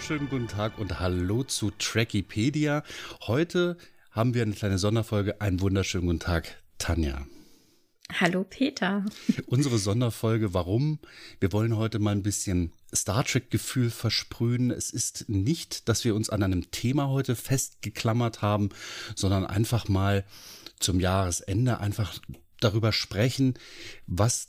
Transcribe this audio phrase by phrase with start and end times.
[0.00, 2.84] wunderschönen guten Tag und hallo zu Trackipedia.
[3.26, 3.76] Heute
[4.10, 5.42] haben wir eine kleine Sonderfolge.
[5.42, 7.26] Einen wunderschönen guten Tag, Tanja.
[8.18, 9.04] Hallo Peter.
[9.46, 11.00] Unsere Sonderfolge, warum?
[11.38, 14.70] Wir wollen heute mal ein bisschen Star Trek-Gefühl versprühen.
[14.70, 18.70] Es ist nicht, dass wir uns an einem Thema heute festgeklammert haben,
[19.14, 20.24] sondern einfach mal
[20.78, 22.18] zum Jahresende einfach
[22.58, 23.52] darüber sprechen,
[24.06, 24.48] was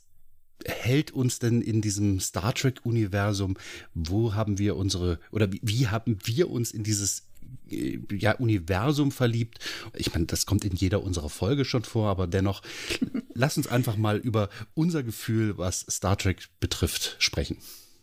[0.66, 3.58] hält uns denn in diesem Star Trek-Universum?
[3.94, 7.24] Wo haben wir unsere, oder wie, wie haben wir uns in dieses
[7.70, 9.60] äh, ja, Universum verliebt.
[9.96, 12.62] Ich meine, das kommt in jeder unserer Folge schon vor, aber dennoch,
[13.34, 17.58] lass uns einfach mal über unser Gefühl, was Star Trek betrifft, sprechen.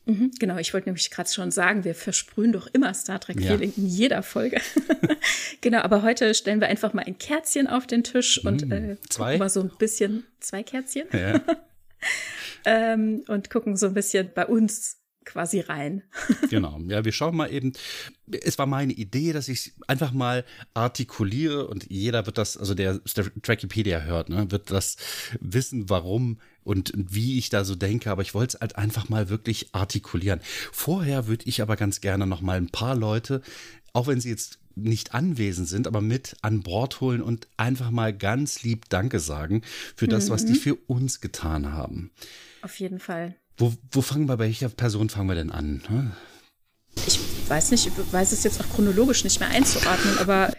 [0.08, 3.82] Mhm, genau, ich wollte nämlich gerade schon sagen, wir versprühen doch immer Star Trek-Feeling ja.
[3.82, 4.58] in jeder Folge.
[5.60, 8.96] genau, aber heute stellen wir einfach mal ein Kerzchen auf den Tisch und mm, äh,
[9.10, 9.36] zwei?
[9.36, 11.06] mal so ein bisschen zwei Kerzchen.
[11.12, 11.42] Ja.
[12.64, 16.02] ähm, und gucken so ein bisschen bei uns quasi rein.
[16.50, 16.80] genau.
[16.88, 17.72] Ja, wir schauen mal eben.
[18.30, 23.00] Es war meine Idee, dass ich einfach mal artikuliere und jeder wird das, also der,
[23.42, 24.96] Trackipedia hört, ne, wird das
[25.40, 29.28] wissen, warum und wie ich da so denke, aber ich wollte es halt einfach mal
[29.28, 30.40] wirklich artikulieren.
[30.72, 33.42] Vorher würde ich aber ganz gerne noch mal ein paar Leute,
[33.92, 38.16] auch wenn sie jetzt nicht anwesend sind, aber mit an Bord holen und einfach mal
[38.16, 39.62] ganz lieb Danke sagen
[39.96, 40.30] für das, mhm.
[40.30, 40.56] was die mhm.
[40.56, 42.10] für uns getan haben.
[42.62, 43.36] Auf jeden Fall.
[43.56, 45.82] Wo, wo fangen wir, bei welcher Person fangen wir denn an?
[45.88, 46.12] Hm?
[47.06, 50.52] Ich weiß nicht, ich weiß es jetzt auch chronologisch nicht mehr einzuordnen, aber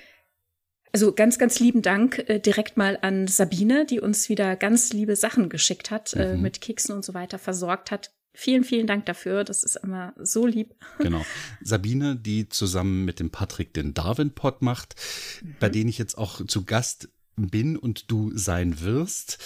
[0.91, 5.15] also ganz, ganz lieben Dank äh, direkt mal an Sabine, die uns wieder ganz liebe
[5.15, 6.33] Sachen geschickt hat, äh, mhm.
[6.33, 8.11] äh, mit Keksen und so weiter versorgt hat.
[8.41, 9.43] Vielen, vielen Dank dafür.
[9.43, 10.73] Das ist immer so lieb.
[10.99, 11.25] Genau.
[11.61, 14.95] Sabine, die zusammen mit dem Patrick den Darwin-Pod macht,
[15.41, 15.57] mhm.
[15.59, 19.39] bei denen ich jetzt auch zu Gast bin und du sein wirst.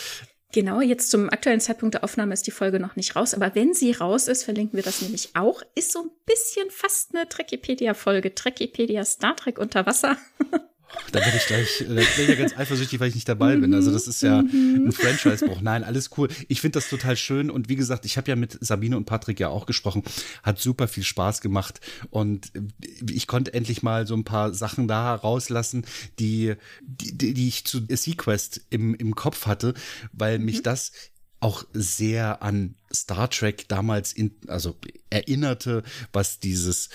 [0.51, 3.73] Genau, jetzt zum aktuellen Zeitpunkt der Aufnahme ist die Folge noch nicht raus, aber wenn
[3.73, 5.63] sie raus ist, verlinken wir das nämlich auch.
[5.73, 8.35] Ist so ein bisschen fast eine Trekipedia-Folge.
[8.35, 10.17] Trekipedia Star Trek unter Wasser.
[11.11, 13.73] Da werde ich gleich, da bin ja ganz eifersüchtig, weil ich nicht dabei bin.
[13.73, 15.61] Also das ist ja ein Franchise-Bruch.
[15.61, 16.27] Nein, alles cool.
[16.47, 19.39] Ich finde das total schön und wie gesagt, ich habe ja mit Sabine und Patrick
[19.39, 20.03] ja auch gesprochen.
[20.41, 22.51] Hat super viel Spaß gemacht und
[23.09, 25.85] ich konnte endlich mal so ein paar Sachen da rauslassen,
[26.19, 29.73] die, die, die ich zu Sequest im, im Kopf hatte,
[30.13, 30.63] weil mich mhm.
[30.63, 30.91] das
[31.43, 34.77] auch sehr an Star Trek damals in, also
[35.09, 35.83] erinnerte,
[36.13, 36.89] was dieses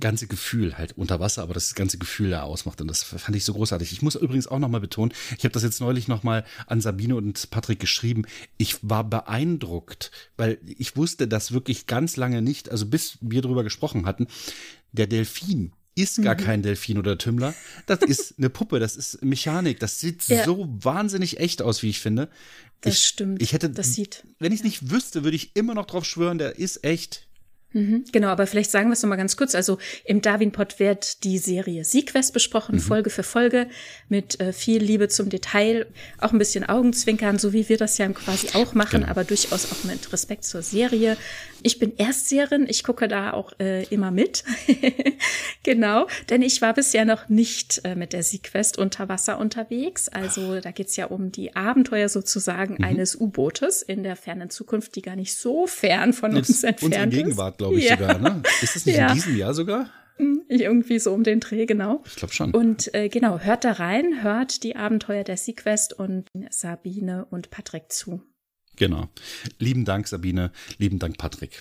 [0.00, 3.44] ganze Gefühl halt unter Wasser, aber das ganze Gefühl da ausmacht und das fand ich
[3.44, 3.92] so großartig.
[3.92, 7.50] Ich muss übrigens auch nochmal betonen, ich habe das jetzt neulich nochmal an Sabine und
[7.50, 8.24] Patrick geschrieben.
[8.58, 13.62] Ich war beeindruckt, weil ich wusste das wirklich ganz lange nicht, also bis wir drüber
[13.62, 14.26] gesprochen hatten,
[14.92, 16.44] der Delfin ist gar mhm.
[16.44, 17.54] kein Delfin oder Tümmler.
[17.86, 19.80] Das ist eine Puppe, das ist Mechanik.
[19.80, 20.44] Das sieht ja.
[20.44, 22.28] so wahnsinnig echt aus, wie ich finde.
[22.82, 23.40] Das ich, stimmt.
[23.40, 24.24] Ich hätte, das sieht.
[24.38, 27.25] Wenn ich es nicht wüsste, würde ich immer noch drauf schwören, der ist echt.
[27.76, 29.54] Mhm, genau, aber vielleicht sagen wir es nochmal ganz kurz.
[29.54, 29.76] Also
[30.06, 32.80] im Darwin-Pod wird die Serie Sequest besprochen, mhm.
[32.80, 33.68] Folge für Folge,
[34.08, 35.84] mit äh, viel Liebe zum Detail,
[36.16, 39.10] auch ein bisschen Augenzwinkern, so wie wir das ja quasi auch machen, genau.
[39.10, 41.18] aber durchaus auch mit Respekt zur Serie.
[41.62, 44.44] Ich bin Erstseherin, ich gucke da auch äh, immer mit.
[45.62, 50.08] genau, denn ich war bisher noch nicht äh, mit der Sequest unter Wasser unterwegs.
[50.08, 52.84] Also da geht's ja um die Abenteuer sozusagen mhm.
[52.84, 57.12] eines U-Bootes in der fernen Zukunft, die gar nicht so fern von Jetzt uns entfernt
[57.12, 57.18] ist.
[57.18, 57.96] Gegenwart, glaube ich ja.
[57.96, 58.18] sogar.
[58.18, 58.42] Ne?
[58.62, 59.08] Ist das nicht ja.
[59.08, 59.90] in diesem Jahr sogar?
[60.16, 62.02] Hm, irgendwie so um den Dreh, genau.
[62.06, 62.54] Ich glaube schon.
[62.54, 67.92] Und äh, genau, hört da rein, hört die Abenteuer der Sequest und Sabine und Patrick
[67.92, 68.22] zu.
[68.76, 69.08] Genau.
[69.58, 70.52] Lieben Dank, Sabine.
[70.78, 71.60] Lieben Dank, Patrick.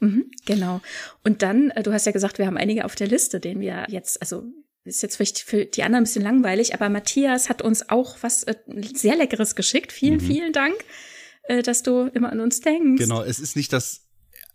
[0.00, 0.80] Mhm, genau.
[1.24, 3.86] Und dann, äh, du hast ja gesagt, wir haben einige auf der Liste, denen wir
[3.88, 4.44] jetzt, also
[4.84, 8.44] ist jetzt vielleicht für die anderen ein bisschen langweilig, aber Matthias hat uns auch was
[8.44, 8.54] äh,
[8.94, 9.92] sehr Leckeres geschickt.
[9.92, 10.20] Vielen, mhm.
[10.20, 10.76] vielen Dank,
[11.44, 13.02] äh, dass du immer an uns denkst.
[13.02, 14.07] Genau, es ist nicht das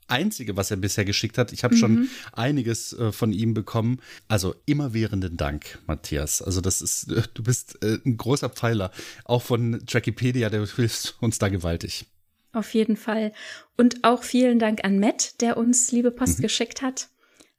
[0.07, 1.53] Einzige, was er bisher geschickt hat.
[1.53, 1.79] Ich habe mhm.
[1.79, 3.99] schon einiges äh, von ihm bekommen.
[4.27, 6.41] Also immerwährenden Dank, Matthias.
[6.41, 8.91] Also das ist, äh, du bist äh, ein großer Pfeiler,
[9.25, 12.05] auch von Trackipedia, der hilft uns da gewaltig.
[12.53, 13.33] Auf jeden Fall.
[13.77, 16.43] Und auch vielen Dank an Matt, der uns liebe Post mhm.
[16.43, 17.09] geschickt hat.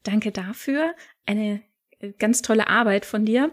[0.04, 0.94] Danke dafür.
[1.26, 1.62] Eine
[1.98, 3.52] äh, ganz tolle Arbeit von dir.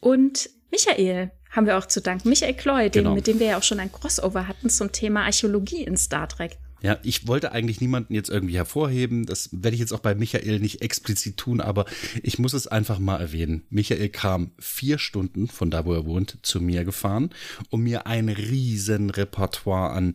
[0.00, 2.28] Und Michael haben wir auch zu danken.
[2.28, 3.14] Michael Kloy, genau.
[3.14, 6.58] mit dem wir ja auch schon ein Crossover hatten zum Thema Archäologie in Star Trek.
[6.82, 9.24] Ja, ich wollte eigentlich niemanden jetzt irgendwie hervorheben.
[9.24, 11.86] Das werde ich jetzt auch bei Michael nicht explizit tun, aber
[12.22, 13.62] ich muss es einfach mal erwähnen.
[13.70, 17.30] Michael kam vier Stunden von da, wo er wohnt, zu mir gefahren,
[17.70, 20.14] um mir ein riesen Repertoire an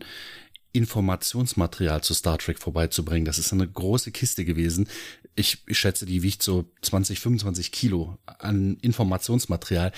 [0.72, 3.24] Informationsmaterial zu Star Trek vorbeizubringen.
[3.24, 4.88] Das ist eine große Kiste gewesen.
[5.34, 9.92] Ich, ich schätze, die wiegt so 20, 25 Kilo an Informationsmaterial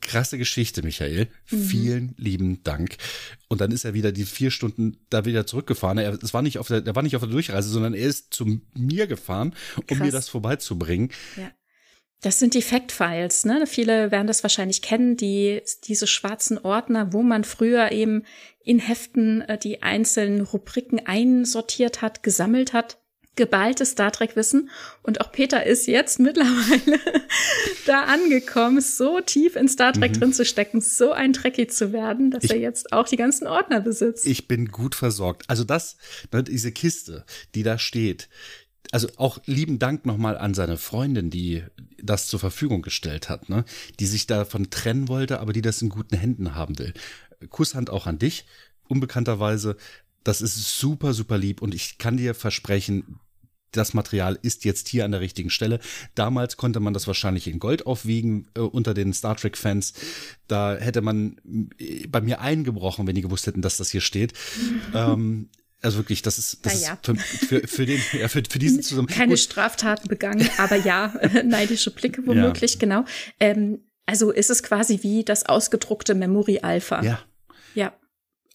[0.00, 1.28] krasse Geschichte, Michael.
[1.50, 1.62] Mhm.
[1.62, 2.96] Vielen lieben Dank.
[3.48, 5.98] Und dann ist er wieder die vier Stunden da wieder zurückgefahren.
[5.98, 8.32] Er, es war nicht auf der, er war nicht auf der Durchreise, sondern er ist
[8.32, 9.98] zu mir gefahren, um Krass.
[9.98, 11.10] mir das vorbeizubringen.
[11.36, 11.50] Ja.
[12.20, 13.64] Das sind die Fact-Files, ne?
[13.68, 18.24] Viele werden das wahrscheinlich kennen, die, diese schwarzen Ordner, wo man früher eben
[18.64, 22.98] in Heften äh, die einzelnen Rubriken einsortiert hat, gesammelt hat
[23.38, 24.68] geballtes Star Trek Wissen
[25.02, 27.00] und auch Peter ist jetzt mittlerweile
[27.86, 30.20] da angekommen, so tief in Star Trek mhm.
[30.20, 33.46] drin zu stecken, so ein Trekkie zu werden, dass ich, er jetzt auch die ganzen
[33.46, 34.26] Ordner besitzt.
[34.26, 35.44] Ich bin gut versorgt.
[35.48, 35.96] Also das,
[36.32, 37.24] ne, diese Kiste,
[37.54, 38.28] die da steht,
[38.90, 41.64] also auch lieben Dank nochmal an seine Freundin, die
[42.02, 43.64] das zur Verfügung gestellt hat, ne?
[44.00, 46.94] die sich davon trennen wollte, aber die das in guten Händen haben will.
[47.50, 48.46] Kusshand auch an dich,
[48.88, 49.76] unbekannterweise.
[50.24, 53.20] Das ist super, super lieb und ich kann dir versprechen,
[53.72, 55.80] das Material ist jetzt hier an der richtigen Stelle.
[56.14, 59.94] Damals konnte man das wahrscheinlich in Gold aufwiegen äh, unter den Star Trek-Fans.
[60.46, 64.32] Da hätte man äh, bei mir eingebrochen, wenn die gewusst hätten, dass das hier steht.
[64.94, 65.48] ähm,
[65.80, 66.94] also wirklich, das ist, das ja.
[66.94, 69.16] ist für, für, für, den, ja, für, für diesen Zusammenhang.
[69.16, 69.40] Keine Gut.
[69.40, 71.14] Straftaten begangen, aber ja,
[71.44, 72.78] neidische Blicke womöglich, ja.
[72.80, 73.04] genau.
[73.38, 77.02] Ähm, also ist es quasi wie das ausgedruckte Memory Alpha.
[77.02, 77.20] Ja.
[77.74, 77.92] Ja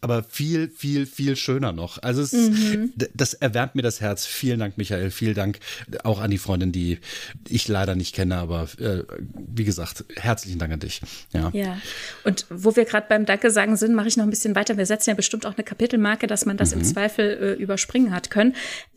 [0.04, 2.02] aber viel, viel, viel schöner noch.
[2.04, 2.92] Also es, mhm.
[3.14, 4.26] das erwärmt mir das Herz.
[4.26, 5.12] Vielen Dank, Michael.
[5.12, 5.60] Vielen Dank
[6.04, 7.00] auch an die Freundin, die
[7.48, 9.04] ich leider nicht kenne, aber äh,
[9.34, 11.02] wie gesagt, herzlichen Dank an dich.
[11.32, 11.52] Ja.
[11.54, 11.78] ja.
[12.26, 14.78] Und wo wir gerade beim Danke sagen sind, mache ich noch ein bisschen weiter.
[14.78, 16.82] Wir setzen ja bestimmt auch eine Kapitelmarke, dass man das mhm.
[16.82, 18.56] im Zweifel äh, überspringen hat können.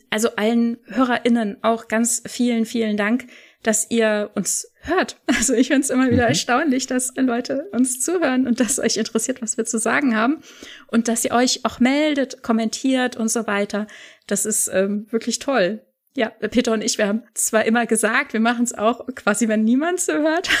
[0.09, 3.27] Also allen HörerInnen auch ganz vielen, vielen Dank
[3.63, 5.17] dass ihr uns hört.
[5.27, 6.29] Also ich finde es immer wieder mhm.
[6.29, 10.41] erstaunlich, dass Leute uns zuhören und dass euch interessiert, was wir zu sagen haben
[10.87, 13.87] und dass ihr euch auch meldet, kommentiert und so weiter.
[14.25, 15.81] Das ist ähm, wirklich toll.
[16.15, 19.63] Ja, Peter und ich, wir haben zwar immer gesagt, wir machen es auch quasi, wenn
[19.63, 20.49] niemand zuhört.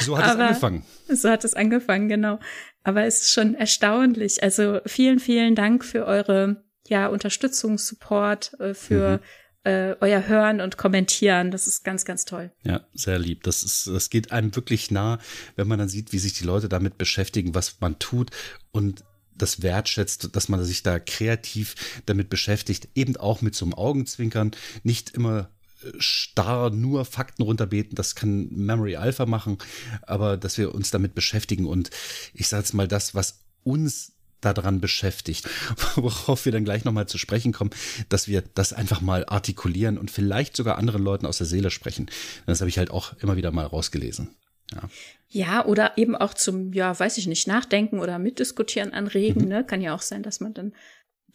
[0.00, 0.84] So hat es angefangen.
[1.08, 2.38] So hat es angefangen, genau.
[2.82, 4.42] Aber es ist schon erstaunlich.
[4.42, 9.20] Also vielen, vielen Dank für eure ja, Unterstützung, Support, äh, für mhm
[9.64, 11.50] äh, euer Hören und Kommentieren.
[11.50, 12.52] Das ist ganz, ganz toll.
[12.62, 13.42] Ja, sehr lieb.
[13.42, 15.18] Das ist, das geht einem wirklich nah,
[15.56, 18.30] wenn man dann sieht, wie sich die Leute damit beschäftigen, was man tut
[18.70, 19.04] und
[19.36, 21.74] das wertschätzt, dass man sich da kreativ
[22.06, 24.52] damit beschäftigt, eben auch mit so einem Augenzwinkern,
[24.84, 25.50] nicht immer
[25.82, 29.58] äh, starr nur Fakten runterbeten, das kann Memory Alpha machen,
[30.02, 31.90] aber dass wir uns damit beschäftigen und
[32.32, 34.13] ich sage jetzt mal das, was uns
[34.52, 35.48] daran beschäftigt,
[35.94, 37.70] worauf wir dann gleich nochmal zu sprechen kommen,
[38.08, 42.10] dass wir das einfach mal artikulieren und vielleicht sogar anderen Leuten aus der Seele sprechen.
[42.46, 44.34] Das habe ich halt auch immer wieder mal rausgelesen.
[44.72, 44.88] Ja.
[45.28, 49.42] ja, oder eben auch zum, ja, weiß ich nicht, Nachdenken oder Mitdiskutieren anregen.
[49.42, 49.48] Mhm.
[49.48, 49.64] Ne?
[49.64, 50.72] Kann ja auch sein, dass man dann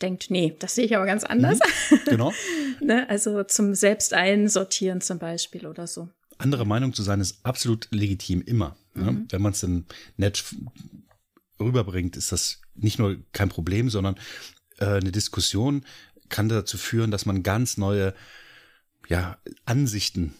[0.02, 1.60] denkt, nee, das sehe ich aber ganz anders.
[1.92, 2.00] Mhm.
[2.06, 2.34] Genau.
[2.82, 3.08] ne?
[3.10, 6.10] Also zum Selbst einsortieren zum Beispiel oder so.
[6.38, 8.76] Andere Meinung zu sein ist absolut legitim, immer.
[8.94, 9.12] Ne?
[9.12, 9.20] Mhm.
[9.20, 9.26] Ne?
[9.30, 9.86] Wenn man es dann
[10.18, 10.44] nett
[11.60, 14.16] rüberbringt, ist das nicht nur kein Problem, sondern
[14.78, 15.86] äh, eine Diskussion
[16.30, 18.14] kann dazu führen, dass man ganz neue
[19.08, 20.34] ja, Ansichten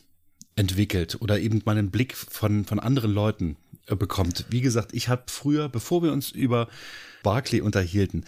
[0.56, 3.58] entwickelt oder eben mal einen Blick von, von anderen Leuten
[3.88, 4.46] äh, bekommt.
[4.50, 6.68] Wie gesagt, ich habe früher, bevor wir uns über
[7.24, 8.26] Barclay unterhielten,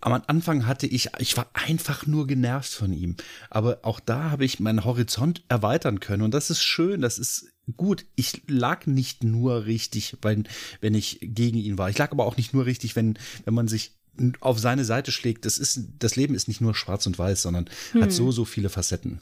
[0.00, 3.16] am Anfang hatte ich, ich war einfach nur genervt von ihm.
[3.50, 6.22] Aber auch da habe ich meinen Horizont erweitern können.
[6.22, 8.06] Und das ist schön, das ist gut.
[8.16, 10.48] Ich lag nicht nur richtig, wenn,
[10.80, 11.90] wenn ich gegen ihn war.
[11.90, 13.92] Ich lag aber auch nicht nur richtig, wenn, wenn man sich
[14.40, 15.44] auf seine Seite schlägt.
[15.44, 18.02] Das ist, das Leben ist nicht nur schwarz und weiß, sondern hm.
[18.02, 19.20] hat so, so viele Facetten.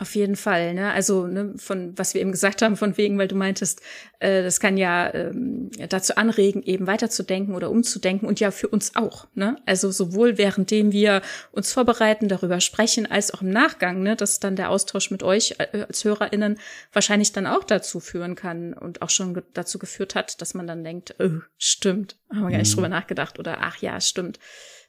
[0.00, 0.92] Auf jeden Fall, ne?
[0.92, 3.80] Also ne, von was wir eben gesagt haben, von wegen, weil du meintest,
[4.18, 8.96] äh, das kann ja ähm, dazu anregen, eben weiterzudenken oder umzudenken und ja für uns
[8.96, 9.56] auch, ne?
[9.66, 11.22] Also sowohl währenddem wir
[11.52, 15.56] uns vorbereiten, darüber sprechen, als auch im Nachgang, ne, dass dann der Austausch mit euch
[15.58, 16.58] äh, als HörerInnen
[16.92, 20.66] wahrscheinlich dann auch dazu führen kann und auch schon ge dazu geführt hat, dass man
[20.66, 22.74] dann denkt, oh, stimmt, haben wir gar nicht mhm.
[22.74, 24.40] drüber nachgedacht oder ach ja, stimmt,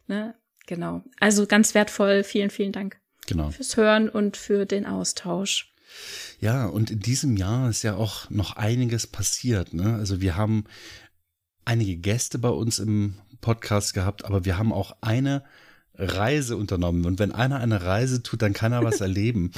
[0.07, 0.33] ne?
[0.65, 1.03] Genau.
[1.19, 2.23] Also ganz wertvoll.
[2.23, 2.97] Vielen, vielen Dank.
[3.27, 3.51] Genau.
[3.51, 5.73] Fürs Hören und für den Austausch.
[6.39, 9.73] Ja, und in diesem Jahr ist ja auch noch einiges passiert.
[9.73, 9.95] Ne?
[9.95, 10.65] Also wir haben
[11.63, 15.43] einige Gäste bei uns im Podcast gehabt, aber wir haben auch eine
[15.93, 17.05] Reise unternommen.
[17.05, 19.51] Und wenn einer eine Reise tut, dann kann er was erleben.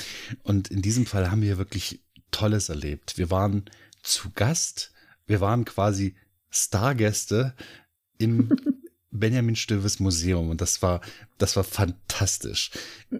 [0.43, 3.17] Und in diesem Fall haben wir wirklich Tolles erlebt.
[3.17, 3.65] Wir waren
[4.03, 4.91] zu Gast.
[5.25, 6.15] Wir waren quasi
[6.49, 7.53] Stargäste
[8.17, 8.49] im
[9.19, 11.01] Benjamin Stöves Museum und das war,
[11.37, 12.71] das war fantastisch.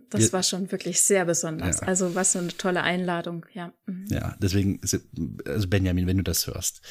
[0.10, 1.82] Das Wir, war schon wirklich sehr besonders.
[1.82, 1.88] Ja.
[1.88, 3.74] Also was für eine tolle Einladung, ja.
[3.86, 4.08] Mhm.
[4.10, 4.80] Ja, deswegen,
[5.46, 6.82] also Benjamin, wenn du das hörst,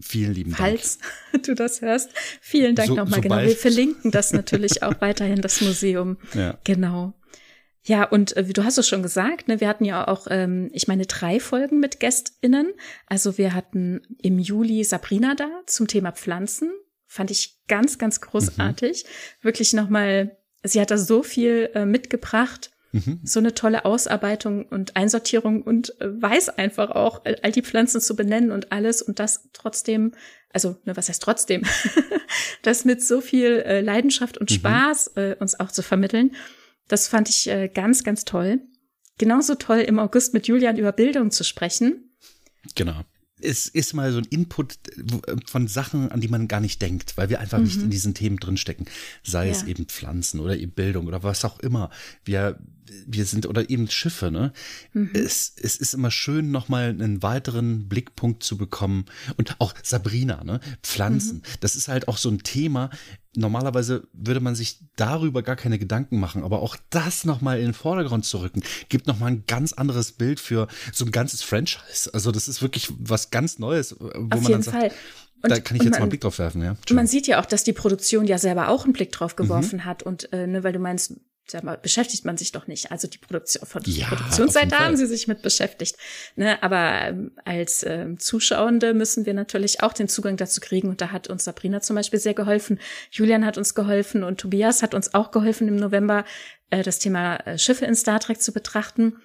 [0.00, 1.12] vielen lieben Falls Dank.
[1.30, 3.20] Falls du das hörst, vielen Dank so, nochmal.
[3.20, 6.18] Genau, wir verlinken das natürlich auch weiterhin, das Museum.
[6.34, 6.58] Ja.
[6.64, 7.14] Genau.
[7.84, 10.86] Ja, und äh, du hast es schon gesagt, ne, wir hatten ja auch, ähm, ich
[10.86, 12.72] meine, drei Folgen mit GästInnen.
[13.06, 16.70] Also wir hatten im Juli Sabrina da zum Thema Pflanzen.
[17.12, 19.04] Fand ich ganz, ganz großartig.
[19.04, 19.44] Mhm.
[19.44, 22.70] Wirklich nochmal, sie hat da so viel äh, mitgebracht.
[22.92, 23.20] Mhm.
[23.22, 28.16] So eine tolle Ausarbeitung und Einsortierung und äh, weiß einfach auch, all die Pflanzen zu
[28.16, 30.12] benennen und alles und das trotzdem,
[30.54, 31.64] also ne, was heißt trotzdem,
[32.62, 34.54] das mit so viel äh, Leidenschaft und mhm.
[34.54, 36.34] Spaß äh, uns auch zu vermitteln.
[36.88, 38.62] Das fand ich äh, ganz, ganz toll.
[39.18, 42.16] Genauso toll im August mit Julian über Bildung zu sprechen.
[42.74, 43.04] Genau.
[43.42, 47.16] Es ist mal so ein Input äh, von Sachen, an die man gar nicht denkt,
[47.16, 47.64] weil wir einfach mhm.
[47.64, 48.86] nicht in diesen Themen drinstecken.
[49.22, 49.52] Sei ja.
[49.52, 51.90] es eben Pflanzen oder eben Bildung oder was auch immer.
[52.24, 52.58] Wir,
[53.06, 54.52] wir sind, oder eben Schiffe, ne?
[54.92, 55.10] Mhm.
[55.14, 59.06] Es, es ist immer schön, nochmal einen weiteren Blickpunkt zu bekommen.
[59.36, 60.60] Und auch Sabrina, ne?
[60.82, 61.38] Pflanzen.
[61.38, 61.42] Mhm.
[61.60, 62.90] Das ist halt auch so ein Thema,
[63.34, 67.74] normalerweise würde man sich darüber gar keine Gedanken machen, aber auch das nochmal in den
[67.74, 72.12] Vordergrund zu rücken, gibt nochmal ein ganz anderes Bild für so ein ganzes Franchise.
[72.12, 74.90] Also das ist wirklich was ganz Neues, wo Auf man jeden dann sagt, Fall.
[75.42, 76.76] Und, da kann ich jetzt man, mal einen Blick drauf werfen, ja.
[76.92, 79.84] Man sieht ja auch, dass die Produktion ja selber auch einen Blick drauf geworfen mhm.
[79.84, 81.14] hat und äh, ne, weil du meinst,
[81.62, 82.90] mal, beschäftigt man sich doch nicht.
[82.90, 85.96] Also die Produktion von ja, Produktionsseite haben sie sich mit beschäftigt.
[86.36, 90.88] Ne, aber ähm, als ähm, Zuschauende müssen wir natürlich auch den Zugang dazu kriegen.
[90.88, 92.78] Und da hat uns Sabrina zum Beispiel sehr geholfen.
[93.10, 96.24] Julian hat uns geholfen und Tobias hat uns auch geholfen im November,
[96.70, 99.16] äh, das Thema äh, Schiffe in Star Trek zu betrachten.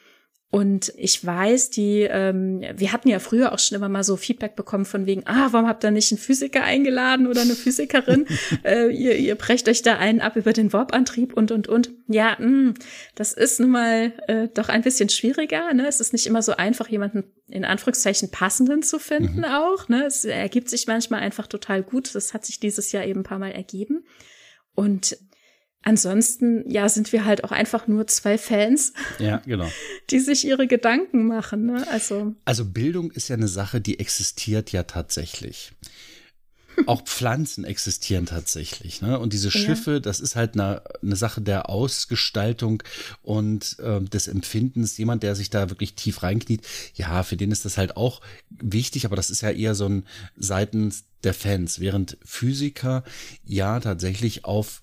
[0.49, 4.55] Und ich weiß, die, ähm, wir hatten ja früher auch schon immer mal so Feedback
[4.55, 8.25] bekommen von wegen, ah, warum habt ihr nicht einen Physiker eingeladen oder eine Physikerin?
[8.63, 11.91] äh, ihr, ihr brecht euch da einen ab über den Warp-Antrieb und und und.
[12.07, 12.73] Ja, mh, hm,
[13.15, 15.73] das ist nun mal äh, doch ein bisschen schwieriger.
[15.73, 15.85] Ne?
[15.85, 19.45] Es ist nicht immer so einfach, jemanden in Anführungszeichen passenden zu finden mhm.
[19.45, 19.89] auch.
[19.89, 20.05] Ne?
[20.05, 22.15] Es ergibt sich manchmal einfach total gut.
[22.15, 24.05] Das hat sich dieses Jahr eben ein paar Mal ergeben.
[24.75, 25.17] Und
[25.83, 28.93] Ansonsten, ja, sind wir halt auch einfach nur zwei Fans.
[29.19, 29.71] Ja, genau.
[30.09, 31.67] Die sich ihre Gedanken machen.
[31.67, 31.87] Ne?
[31.89, 32.35] Also.
[32.45, 35.71] also Bildung ist ja eine Sache, die existiert ja tatsächlich.
[36.85, 39.01] Auch Pflanzen existieren tatsächlich.
[39.01, 39.17] Ne?
[39.17, 39.99] Und diese Schiffe, ja.
[39.99, 42.83] das ist halt eine, eine Sache der Ausgestaltung
[43.23, 44.97] und äh, des Empfindens.
[44.97, 49.05] Jemand, der sich da wirklich tief reinkniet, ja, für den ist das halt auch wichtig,
[49.05, 50.03] aber das ist ja eher so ein
[50.35, 51.79] seitens der Fans.
[51.79, 53.03] Während Physiker
[53.43, 54.81] ja tatsächlich auf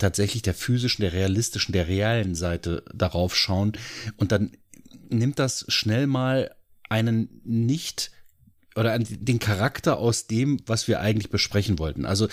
[0.00, 3.72] tatsächlich der physischen, der realistischen, der realen Seite darauf schauen.
[4.16, 4.52] Und dann
[5.08, 6.54] nimmt das schnell mal
[6.88, 8.10] einen nicht
[8.76, 12.06] oder den Charakter aus dem, was wir eigentlich besprechen wollten.
[12.06, 12.28] Also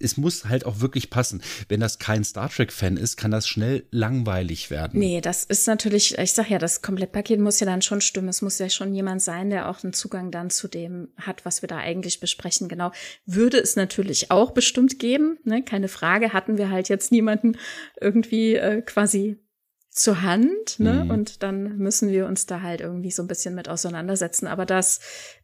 [0.00, 1.42] es muss halt auch wirklich passen.
[1.68, 5.00] Wenn das kein Star Trek-Fan ist, kann das schnell langweilig werden.
[5.00, 8.28] Nee, das ist natürlich, ich sag ja, das Komplettpaket muss ja dann schon stimmen.
[8.28, 11.62] Es muss ja schon jemand sein, der auch einen Zugang dann zu dem hat, was
[11.62, 12.68] wir da eigentlich besprechen.
[12.68, 12.92] Genau.
[13.24, 15.64] Würde es natürlich auch bestimmt geben, ne?
[15.64, 16.32] keine Frage.
[16.32, 17.56] Hatten wir halt jetzt niemanden
[18.00, 19.36] irgendwie äh, quasi
[19.96, 21.04] zur Hand, ne?
[21.04, 21.10] Mhm.
[21.10, 24.46] Und dann müssen wir uns da halt irgendwie so ein bisschen mit auseinandersetzen.
[24.46, 25.00] Aber das,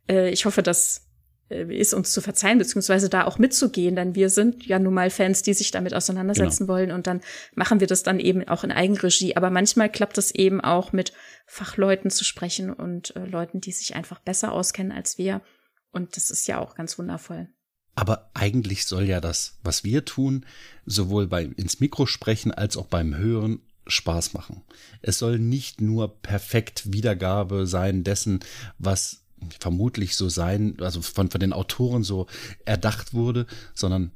[0.08, 1.08] äh, ich hoffe, das
[1.52, 5.10] äh, ist uns zu verzeihen, beziehungsweise da auch mitzugehen, denn wir sind ja nun mal
[5.10, 6.72] Fans, die sich damit auseinandersetzen genau.
[6.74, 7.20] wollen und dann
[7.54, 9.36] machen wir das dann eben auch in Eigenregie.
[9.36, 11.12] Aber manchmal klappt es eben auch mit
[11.46, 15.42] Fachleuten zu sprechen und äh, Leuten, die sich einfach besser auskennen als wir.
[15.90, 17.48] Und das ist ja auch ganz wundervoll.
[17.94, 20.46] Aber eigentlich soll ja das, was wir tun,
[20.86, 24.62] sowohl beim ins Mikro sprechen als auch beim Hören Spaß machen.
[25.02, 28.40] Es soll nicht nur perfekt Wiedergabe sein dessen,
[28.78, 29.24] was
[29.60, 32.26] vermutlich so sein, also von, von den Autoren so
[32.64, 34.12] erdacht wurde, sondern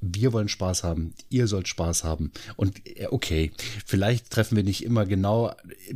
[0.00, 2.30] wir wollen Spaß haben, ihr sollt Spaß haben.
[2.56, 3.52] Und äh, okay,
[3.84, 5.54] vielleicht treffen wir nicht immer genau,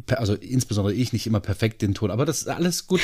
[0.09, 3.01] also insbesondere ich nicht immer perfekt den Ton, aber das ist alles gut.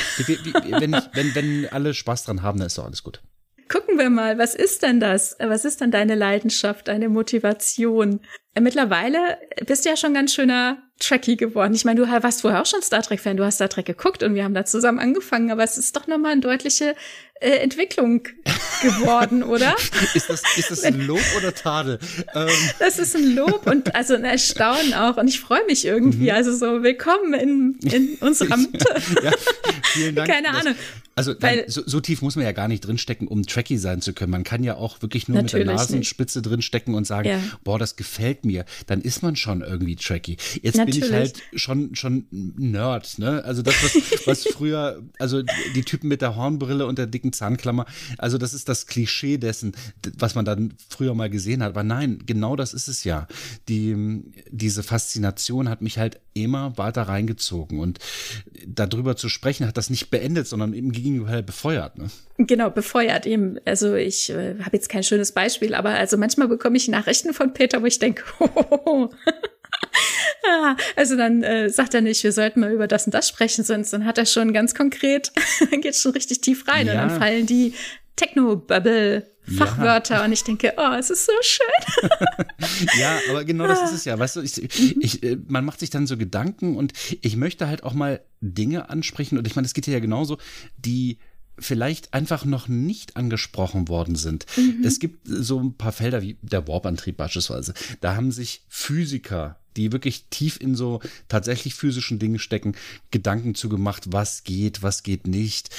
[0.79, 3.21] Wenn, wenn, wenn alle Spaß dran haben, dann ist doch alles gut.
[3.69, 5.35] Gucken wir mal, was ist denn das?
[5.39, 8.21] Was ist denn deine Leidenschaft, deine Motivation?
[8.59, 11.73] Mittlerweile bist du ja schon ganz schöner Trekkie geworden.
[11.75, 14.33] Ich meine, du warst vorher auch schon Star Trek-Fan, du hast Star Trek geguckt und
[14.33, 16.95] wir haben da zusammen angefangen, aber es ist doch nochmal eine deutliche
[17.39, 18.23] äh, Entwicklung
[18.81, 19.75] geworden, oder?
[20.13, 21.99] ist, das, ist das ein Lob oder Tadel?
[22.33, 22.49] Ähm.
[22.79, 26.25] Das ist ein Lob und also ein Erstaunen auch und ich freue mich irgendwie.
[26.25, 26.35] Mhm.
[26.35, 28.85] Also so willkommen in, in unserer Mitte.
[29.23, 29.31] ja,
[29.93, 30.29] vielen Dank.
[30.29, 30.75] Keine Ahnung.
[31.17, 34.13] Also Weil, so, so, tief muss man ja gar nicht drinstecken, um Trekkie sein zu
[34.13, 34.29] können.
[34.31, 36.51] Man kann ja auch wirklich nur mit der Nasenspitze nicht.
[36.51, 37.39] drinstecken und sagen, ja.
[37.63, 38.65] boah, das gefällt mir.
[38.85, 40.37] Dann ist man schon irgendwie Trekkie.
[40.61, 40.99] Jetzt Natürlich.
[40.99, 43.43] bin ich halt schon, schon Nerd, ne?
[43.43, 45.41] Also das, was, was früher, also
[45.73, 47.85] die Typen mit der Hornbrille und der dicken Zahnklammer,
[48.17, 49.73] also das ist das Klischee dessen,
[50.17, 51.69] was man dann früher mal gesehen hat.
[51.69, 53.27] Aber nein, genau das ist es ja.
[53.69, 57.79] Die, diese Faszination hat mich halt immer weiter reingezogen.
[57.79, 57.99] Und
[58.67, 62.09] darüber zu sprechen, hat das nicht beendet, sondern im Gegenteil Gegenteil befeuert, ne?
[62.37, 63.59] Genau, befeuert eben.
[63.65, 67.53] Also ich äh, habe jetzt kein schönes Beispiel, aber also manchmal bekomme ich Nachrichten von
[67.53, 69.09] Peter, wo ich denke, oh,
[70.47, 73.63] Ja, also dann äh, sagt er nicht, wir sollten mal über das und das sprechen,
[73.63, 75.31] sonst dann hat er schon ganz konkret,
[75.71, 76.93] dann geht schon richtig tief rein ja.
[76.93, 77.73] und dann fallen die
[78.15, 80.25] Techno-Bubble Fachwörter ja.
[80.25, 82.09] und ich denke, oh, es ist so schön.
[82.99, 84.19] ja, aber genau das ist es ja.
[84.19, 84.99] Weißt du, ich, mhm.
[84.99, 88.89] ich, äh, man macht sich dann so Gedanken und ich möchte halt auch mal Dinge
[88.89, 90.37] ansprechen und ich meine, es geht hier ja genauso,
[90.77, 91.19] die
[91.59, 94.45] vielleicht einfach noch nicht angesprochen worden sind.
[94.57, 94.83] Mhm.
[94.83, 97.73] Es gibt so ein paar Felder wie der Warp-Antrieb beispielsweise.
[98.01, 102.75] Da haben sich Physiker die wirklich tief in so tatsächlich physischen Dingen stecken,
[103.11, 105.69] Gedanken zu gemacht, was geht, was geht nicht,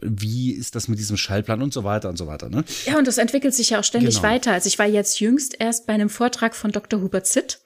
[0.00, 2.48] wie ist das mit diesem Schallplan und so weiter und so weiter.
[2.48, 2.64] Ne?
[2.86, 4.28] Ja, und das entwickelt sich ja auch ständig genau.
[4.28, 4.52] weiter.
[4.52, 7.00] Also ich war jetzt jüngst erst bei einem Vortrag von Dr.
[7.00, 7.60] Hubert Zitt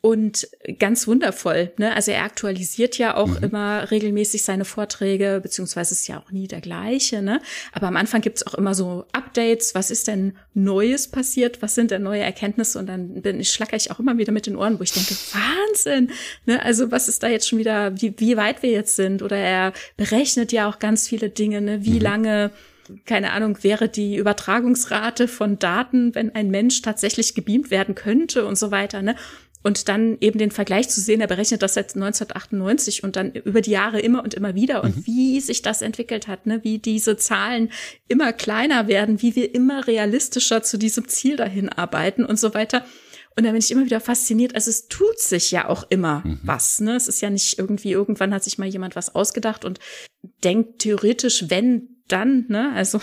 [0.00, 0.48] und
[0.78, 1.72] ganz wundervoll.
[1.78, 1.94] Ne?
[1.94, 3.42] Also er aktualisiert ja auch mhm.
[3.42, 7.22] immer regelmäßig seine Vorträge, beziehungsweise ist ja auch nie der gleiche.
[7.22, 7.40] Ne?
[7.72, 9.74] Aber am Anfang gibt's auch immer so Updates.
[9.74, 11.60] Was ist denn Neues passiert?
[11.60, 12.78] Was sind denn neue Erkenntnisse?
[12.78, 15.14] Und dann bin ich, schlacker ich auch immer wieder mit den Ohren, wo ich denke,
[15.32, 16.12] Wahnsinn!
[16.44, 16.62] Ne?
[16.62, 19.22] Also was ist da jetzt schon wieder, wie, wie weit wir jetzt sind?
[19.22, 21.84] Oder er berechnet ja auch ganz viele Dinge, ne?
[21.84, 22.00] wie mhm.
[22.00, 22.50] lange
[23.04, 28.56] keine Ahnung, wäre die Übertragungsrate von Daten, wenn ein Mensch tatsächlich gebeamt werden könnte und
[28.56, 29.02] so weiter.
[29.02, 29.16] Ne?
[29.62, 33.60] Und dann eben den Vergleich zu sehen, er berechnet das seit 1998 und dann über
[33.60, 35.06] die Jahre immer und immer wieder und mhm.
[35.06, 36.62] wie sich das entwickelt hat, ne?
[36.62, 37.70] wie diese Zahlen
[38.06, 42.84] immer kleiner werden, wie wir immer realistischer zu diesem Ziel dahin arbeiten und so weiter.
[43.36, 44.54] Und da bin ich immer wieder fasziniert.
[44.54, 46.40] Also es tut sich ja auch immer mhm.
[46.42, 46.80] was.
[46.80, 46.96] Ne?
[46.96, 49.78] Es ist ja nicht irgendwie, irgendwann hat sich mal jemand was ausgedacht und
[50.42, 53.00] denkt theoretisch, wenn dann, ne, also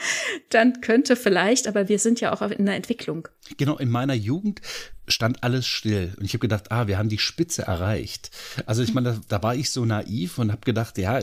[0.50, 3.28] dann könnte vielleicht, aber wir sind ja auch in der Entwicklung.
[3.56, 4.60] Genau, in meiner Jugend
[5.08, 8.30] stand alles still und ich habe gedacht, ah, wir haben die Spitze erreicht.
[8.66, 11.20] Also ich meine, da, da war ich so naiv und habe gedacht, ja,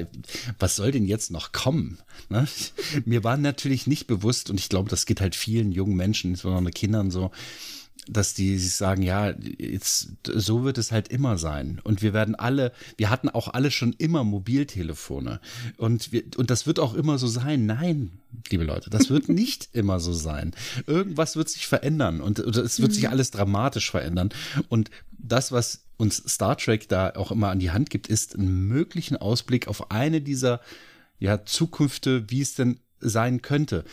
[0.60, 2.00] was soll denn jetzt noch kommen?
[2.30, 2.48] Ne?
[3.06, 6.72] Mir war natürlich nicht bewusst und ich glaube, das geht halt vielen jungen Menschen, insbesondere
[6.72, 7.32] Kindern so,
[8.08, 11.80] dass die sich sagen, ja, jetzt so wird es halt immer sein.
[11.84, 15.40] Und wir werden alle, wir hatten auch alle schon immer Mobiltelefone.
[15.78, 17.66] Und, wir, und das wird auch immer so sein.
[17.66, 18.20] Nein,
[18.50, 20.54] liebe Leute, das wird nicht immer so sein.
[20.86, 22.96] Irgendwas wird sich verändern und, und es wird mhm.
[22.96, 24.30] sich alles dramatisch verändern.
[24.68, 28.68] Und das, was uns Star Trek da auch immer an die Hand gibt, ist einen
[28.68, 30.60] möglichen Ausblick auf eine dieser
[31.20, 33.86] ja, Zukünfte, wie es denn sein könnte.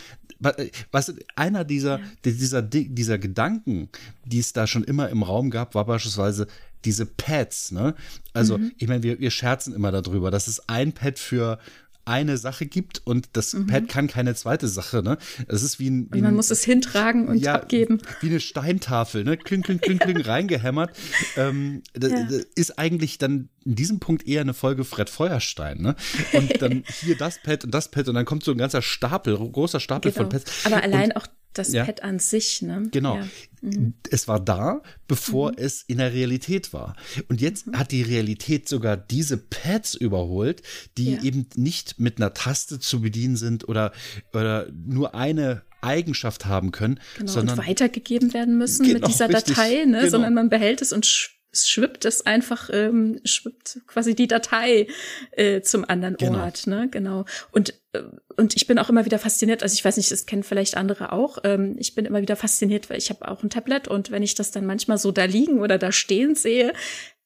[0.43, 3.89] Äh, was einer dieser, dieser, dieser Gedanken,
[4.25, 6.47] die es da schon immer im Raum gab, war beispielsweise
[6.85, 7.95] diese Pads, ne?
[8.33, 8.73] Also, mhm.
[8.79, 11.59] ich meine, wir, wir scherzen immer darüber, dass es ein Pad für
[12.05, 13.67] eine Sache gibt und das mhm.
[13.67, 15.03] Pad kann keine zweite Sache.
[15.03, 15.19] Ne?
[15.49, 16.09] Es ist wie ein.
[16.13, 18.01] Wie man muss es hintragen und ja, abgeben.
[18.21, 19.37] Wie eine Steintafel, ne?
[19.37, 20.97] Kling, kling, kling, kling, reingehämmert.
[21.37, 22.25] Ähm, das, ja.
[22.25, 25.97] das ist eigentlich dann in diesem Punkt eher eine Folge Fred Feuerstein, ne?
[26.33, 29.37] Und dann hier das Pad und das Pad und dann kommt so ein ganzer Stapel,
[29.37, 30.23] großer Stapel genau.
[30.25, 30.67] von Pads.
[30.67, 31.85] Aber allein und, auch das ja.
[31.85, 32.89] Pad an sich, ne?
[32.91, 33.17] Genau.
[33.17, 33.29] Ja.
[33.63, 33.95] Mhm.
[34.11, 35.59] Es war da, bevor mhm.
[35.59, 36.97] es in der Realität war.
[37.29, 37.79] Und jetzt mhm.
[37.79, 40.63] hat die Realität sogar diese Pads überholt,
[40.97, 41.23] die ja.
[41.23, 43.93] eben nicht mit einer Taste zu bedienen sind oder,
[44.33, 49.29] oder nur eine Eigenschaft haben können, genau, sondern und weitergegeben werden müssen genau, mit dieser
[49.29, 49.99] Datei, ne?
[49.99, 50.11] Genau.
[50.11, 54.87] sondern man behält es und es schwippt es einfach, ähm, schwippt quasi die Datei
[55.33, 56.45] äh, zum anderen genau.
[56.45, 56.89] Ort, ne?
[56.91, 57.25] Genau.
[57.51, 58.03] Und äh,
[58.37, 61.13] und ich bin auch immer wieder fasziniert, also ich weiß nicht, das kennen vielleicht andere
[61.13, 61.39] auch.
[61.45, 64.35] Ähm, ich bin immer wieder fasziniert, weil ich habe auch ein Tablet und wenn ich
[64.35, 66.73] das dann manchmal so da liegen oder da stehen sehe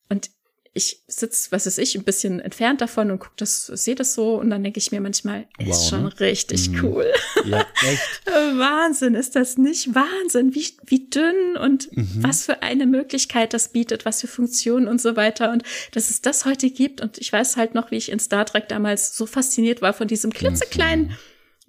[0.09, 0.31] und
[0.77, 4.35] ich sitze, was ist ich, ein bisschen entfernt davon und guck das, sehe das so
[4.41, 6.21] und dann denke ich mir manchmal, wow, ist schon ne?
[6.21, 6.85] richtig mhm.
[6.85, 7.07] cool.
[7.45, 8.27] Ja, echt.
[8.27, 12.09] Wahnsinn, ist das nicht Wahnsinn, wie, wie dünn und mhm.
[12.17, 16.23] was für eine Möglichkeit das bietet, was für Funktionen und so weiter und dass es
[16.23, 19.27] das heute gibt und ich weiß halt noch, wie ich in Star Trek damals so
[19.27, 21.17] fasziniert war von diesem klitzekleinen.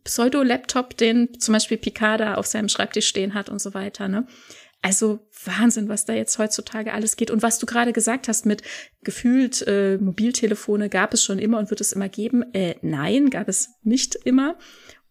[0.04, 4.28] Pseudo-Laptop, den zum Beispiel Picard auf seinem Schreibtisch stehen hat und so weiter, ne?
[4.86, 7.32] Also Wahnsinn, was da jetzt heutzutage alles geht.
[7.32, 8.62] Und was du gerade gesagt hast mit
[9.02, 12.43] gefühlt äh, Mobiltelefone gab es schon immer und wird es immer geben.
[12.54, 14.60] Äh, nein, gab es nicht immer.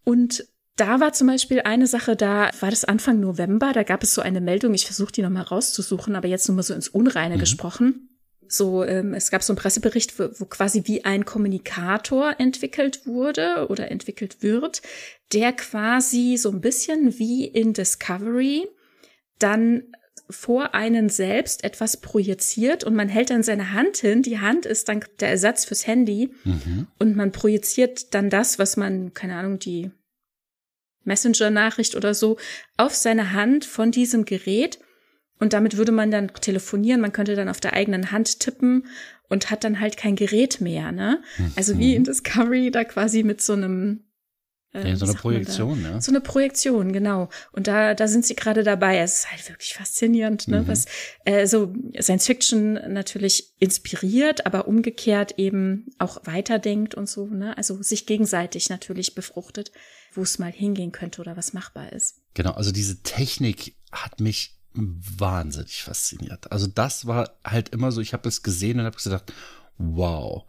[0.04, 4.14] Und da war zum Beispiel eine Sache, da war das Anfang November, da gab es
[4.14, 7.34] so eine Meldung, ich versuche die nochmal rauszusuchen, aber jetzt nur mal so ins Unreine
[7.34, 7.40] mhm.
[7.40, 8.10] gesprochen.
[8.46, 13.66] So, ähm, es gab so einen Pressebericht, wo, wo quasi wie ein Kommunikator entwickelt wurde
[13.70, 14.82] oder entwickelt wird,
[15.32, 18.68] der quasi so ein bisschen wie in Discovery
[19.38, 19.84] dann
[20.30, 24.22] vor einen selbst etwas projiziert und man hält dann seine Hand hin.
[24.22, 26.86] Die Hand ist dann der Ersatz fürs Handy mhm.
[26.98, 29.90] und man projiziert dann das, was man, keine Ahnung, die
[31.04, 32.38] Messenger-Nachricht oder so
[32.78, 34.78] auf seine Hand von diesem Gerät
[35.38, 38.86] und damit würde man dann telefonieren, man könnte dann auf der eigenen Hand tippen
[39.28, 41.22] und hat dann halt kein Gerät mehr, ne?
[41.38, 41.52] Mhm.
[41.56, 44.04] Also wie in Discovery da quasi mit so einem
[44.74, 46.00] ja, so eine Projektion, ja.
[46.00, 47.28] So eine Projektion, genau.
[47.52, 48.98] Und da, da sind sie gerade dabei.
[48.98, 50.62] Es ist halt wirklich faszinierend, ne?
[50.62, 50.68] Mhm.
[50.68, 50.86] Was
[51.24, 57.56] äh, so Science Fiction natürlich inspiriert, aber umgekehrt eben auch weiterdenkt und so, ne?
[57.56, 59.70] Also sich gegenseitig natürlich befruchtet,
[60.12, 62.22] wo es mal hingehen könnte oder was machbar ist.
[62.34, 66.50] Genau, also diese Technik hat mich wahnsinnig fasziniert.
[66.50, 69.32] Also das war halt immer so, ich habe es gesehen und habe gesagt,
[69.78, 70.44] wow,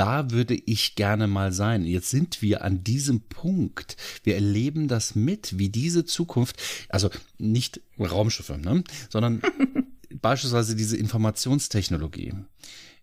[0.00, 1.84] da würde ich gerne mal sein.
[1.84, 3.98] Jetzt sind wir an diesem Punkt.
[4.24, 6.56] Wir erleben das mit, wie diese Zukunft,
[6.88, 9.42] also nicht Raumschiffe, ne, sondern
[10.22, 12.32] beispielsweise diese Informationstechnologie,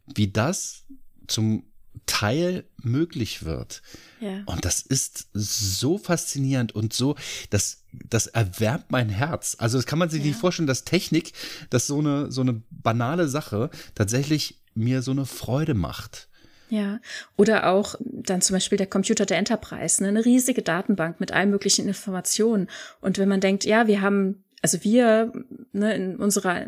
[0.08, 0.86] wie das
[1.28, 1.66] zum
[2.08, 3.84] Teil möglich wird.
[4.20, 4.42] Ja.
[4.48, 7.16] Und das ist so faszinierend und so,
[7.52, 9.56] das, das erwärmt mein Herz.
[9.60, 10.30] Also das kann man sich ja.
[10.30, 11.34] nicht vorstellen, dass Technik,
[11.70, 16.28] dass so eine, so eine banale Sache tatsächlich mir so eine Freude macht.
[16.70, 17.00] Ja,
[17.38, 20.10] oder auch dann zum Beispiel der Computer der Enterprise, ne?
[20.10, 22.68] eine riesige Datenbank mit allen möglichen Informationen.
[23.00, 25.32] Und wenn man denkt, ja, wir haben, also wir
[25.72, 26.66] ne, in unserer,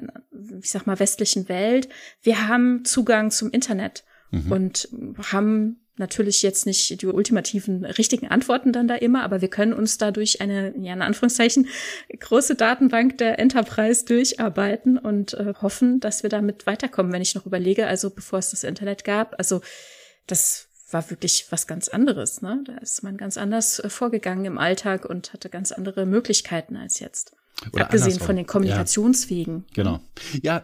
[0.62, 1.89] ich sag mal, westlichen Welt,
[2.21, 4.51] wir haben Zugang zum Internet mhm.
[4.51, 4.89] und
[5.31, 9.97] haben natürlich jetzt nicht die ultimativen richtigen Antworten dann da immer, aber wir können uns
[9.97, 11.67] dadurch eine, ja, in Anführungszeichen,
[12.19, 17.45] große Datenbank der Enterprise durcharbeiten und äh, hoffen, dass wir damit weiterkommen, wenn ich noch
[17.45, 19.62] überlege, also bevor es das Internet gab, also
[20.27, 22.63] das war wirklich was ganz anderes, ne?
[22.65, 26.99] Da ist man ganz anders äh, vorgegangen im Alltag und hatte ganz andere Möglichkeiten als
[26.99, 27.35] jetzt.
[27.73, 28.25] Oder Abgesehen andersrum.
[28.25, 29.65] von den Kommunikationswegen.
[29.67, 29.99] Ja, genau.
[30.41, 30.63] Ja,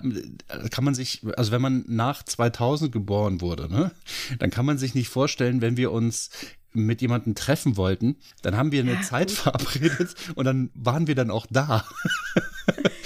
[0.72, 3.92] kann man sich, also wenn man nach 2000 geboren wurde, ne,
[4.40, 6.30] dann kann man sich nicht vorstellen, wenn wir uns
[6.76, 9.38] mit jemandem treffen wollten, dann haben wir eine ja, Zeit gut.
[9.38, 11.86] verabredet und dann waren wir dann auch da.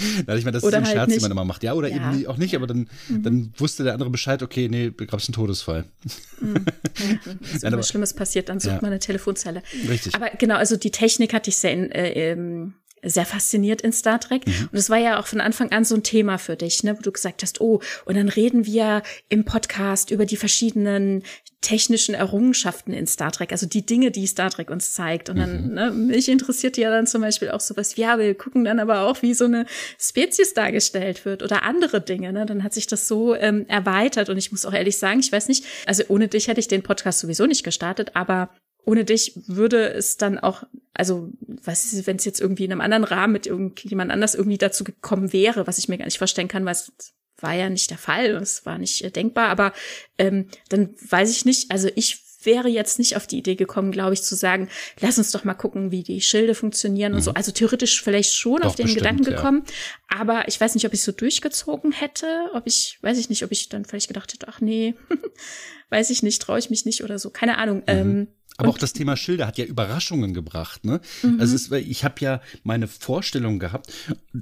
[0.00, 1.18] Ich meine, das oder ist ein halt Scherz, nicht.
[1.18, 1.62] den man immer macht.
[1.62, 2.12] Ja, oder ja.
[2.14, 3.22] eben auch nicht, aber dann, mhm.
[3.22, 5.84] dann wusste der andere Bescheid, okay, nee, gab es einen Todesfall.
[6.40, 6.64] Mhm.
[7.60, 8.80] Ja, wenn was Schlimmes passiert, dann sucht ja.
[8.80, 9.62] man eine Telefonzelle.
[9.88, 10.14] Richtig.
[10.14, 14.20] Aber genau, also die Technik hatte ich sehr in, äh, ähm, sehr fasziniert in Star
[14.20, 14.46] Trek.
[14.46, 14.68] Mhm.
[14.72, 17.02] Und es war ja auch von Anfang an so ein Thema für dich, ne, wo
[17.02, 21.22] du gesagt hast, oh, und dann reden wir im Podcast über die verschiedenen
[21.60, 25.28] technischen Errungenschaften in Star Trek, also die Dinge, die Star Trek uns zeigt.
[25.28, 25.74] Und dann, mhm.
[25.74, 29.02] ne, mich interessiert ja dann zum Beispiel auch sowas wie, ja, wir gucken dann aber
[29.02, 29.66] auch, wie so eine
[29.98, 32.32] Spezies dargestellt wird oder andere Dinge.
[32.32, 32.46] Ne?
[32.46, 34.30] Dann hat sich das so ähm, erweitert.
[34.30, 36.82] Und ich muss auch ehrlich sagen, ich weiß nicht, also ohne dich hätte ich den
[36.82, 38.50] Podcast sowieso nicht gestartet, aber
[38.84, 40.64] ohne dich würde es dann auch,
[40.94, 44.58] also was ist, wenn es jetzt irgendwie in einem anderen Rahmen mit irgendjemand anders irgendwie
[44.58, 46.92] dazu gekommen wäre, was ich mir gar nicht vorstellen kann, weil es
[47.38, 49.72] war ja nicht der Fall, es war nicht äh, denkbar, aber
[50.18, 54.14] ähm, dann weiß ich nicht, also ich wäre jetzt nicht auf die Idee gekommen, glaube
[54.14, 54.68] ich, zu sagen,
[55.00, 57.18] lass uns doch mal gucken, wie die Schilde funktionieren mhm.
[57.18, 57.32] und so.
[57.32, 60.20] Also theoretisch vielleicht schon doch, auf den bestimmt, Gedanken gekommen, ja.
[60.20, 63.52] aber ich weiß nicht, ob ich so durchgezogen hätte, ob ich, weiß ich nicht, ob
[63.52, 64.94] ich dann vielleicht gedacht hätte, ach nee,
[65.90, 67.78] weiß ich nicht, traue ich mich nicht oder so, keine Ahnung.
[67.78, 67.84] Mhm.
[67.86, 68.28] Ähm,
[68.60, 70.84] aber und auch das Thema Schilder hat ja Überraschungen gebracht.
[70.84, 71.00] Ne?
[71.22, 71.40] Mhm.
[71.40, 73.92] Also es, ich habe ja meine Vorstellung gehabt,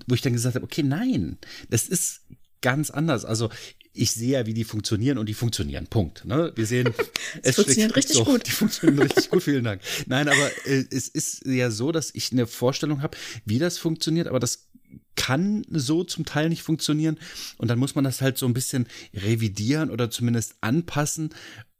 [0.06, 1.38] wo ich dann gesagt habe, okay, nein,
[1.70, 2.22] das ist
[2.60, 3.24] ganz anders.
[3.24, 3.48] Also
[3.92, 5.86] ich sehe ja, wie die funktionieren und die funktionieren.
[5.86, 6.24] Punkt.
[6.24, 6.52] Ne?
[6.56, 6.92] Wir sehen,
[7.42, 8.46] es funktioniert richtig so, gut.
[8.46, 9.42] Die funktionieren richtig gut.
[9.42, 9.82] Vielen Dank.
[10.06, 14.26] Nein, aber äh, es ist ja so, dass ich eine Vorstellung habe, wie das funktioniert,
[14.26, 14.68] aber das
[15.16, 17.18] kann so zum Teil nicht funktionieren
[17.58, 21.30] und dann muss man das halt so ein bisschen revidieren oder zumindest anpassen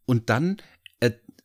[0.07, 0.57] und dann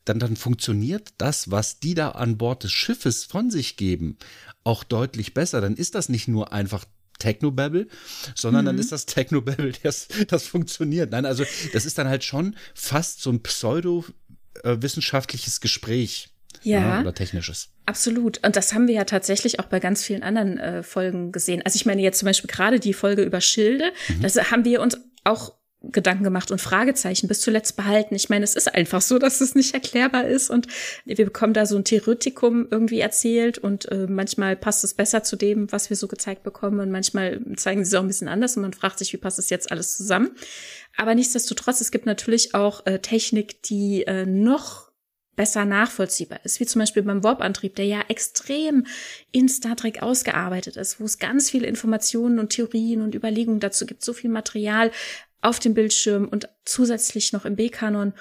[0.06, 4.18] dann, dann funktioniert das, was die da an Bord des Schiffes von sich geben,
[4.64, 5.62] auch deutlich besser.
[5.62, 6.86] Dann ist das nicht nur einfach
[7.20, 7.88] Technobabble,
[8.36, 8.68] sondern mhm.
[8.68, 11.12] dann ist das Technobabble, das, das funktioniert.
[11.12, 16.30] Nein, also das ist dann halt schon fast so ein pseudo-wissenschaftliches Gespräch.
[16.62, 17.70] Ja, ja, oder technisches.
[17.86, 18.40] Absolut.
[18.46, 21.62] Und das haben wir ja tatsächlich auch bei ganz vielen anderen äh, Folgen gesehen.
[21.66, 24.22] Also ich meine jetzt zum Beispiel gerade die Folge über Schilde, mhm.
[24.22, 28.16] das haben wir uns auch Gedanken gemacht und Fragezeichen bis zuletzt behalten.
[28.16, 30.68] Ich meine, es ist einfach so, dass es nicht erklärbar ist und
[31.04, 35.36] wir bekommen da so ein Theoretikum irgendwie erzählt und äh, manchmal passt es besser zu
[35.36, 38.56] dem, was wir so gezeigt bekommen und manchmal zeigen sie es auch ein bisschen anders
[38.56, 40.32] und man fragt sich, wie passt das jetzt alles zusammen.
[40.96, 44.94] Aber nichtsdestotrotz, es gibt natürlich auch äh, Technik, die äh, noch
[45.36, 48.86] besser nachvollziehbar ist, wie zum Beispiel beim Warp-Antrieb, der ja extrem
[49.32, 53.86] in Star Trek ausgearbeitet ist, wo es ganz viele Informationen und Theorien und Überlegungen dazu
[53.86, 54.92] gibt, so viel Material,
[55.44, 58.14] auf dem Bildschirm und zusätzlich noch im B-Kanon.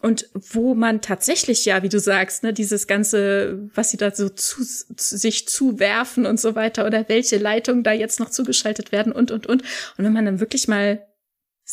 [0.00, 4.28] Und wo man tatsächlich ja, wie du sagst, ne, dieses ganze, was sie da so
[4.28, 9.12] zu, zu, sich zuwerfen und so weiter oder welche Leitungen da jetzt noch zugeschaltet werden
[9.12, 9.62] und und und.
[9.62, 11.06] Und wenn man dann wirklich mal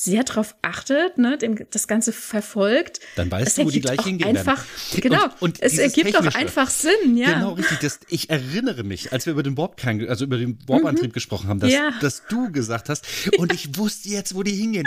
[0.01, 3.01] sehr drauf achtet, ne, dem, das Ganze verfolgt.
[3.17, 5.01] Dann weißt du, wo die gleich hingehen einfach, werden.
[5.01, 7.33] Genau, und, und es ergibt doch einfach Sinn, ja.
[7.33, 7.79] Genau, richtig.
[7.79, 11.13] Das, ich erinnere mich, als wir über den Warp-Kern, also über den Warp-Antrieb mhm.
[11.13, 11.91] gesprochen haben, dass, ja.
[11.99, 13.05] dass du gesagt hast,
[13.38, 14.85] und ich wusste jetzt, wo die hingehen.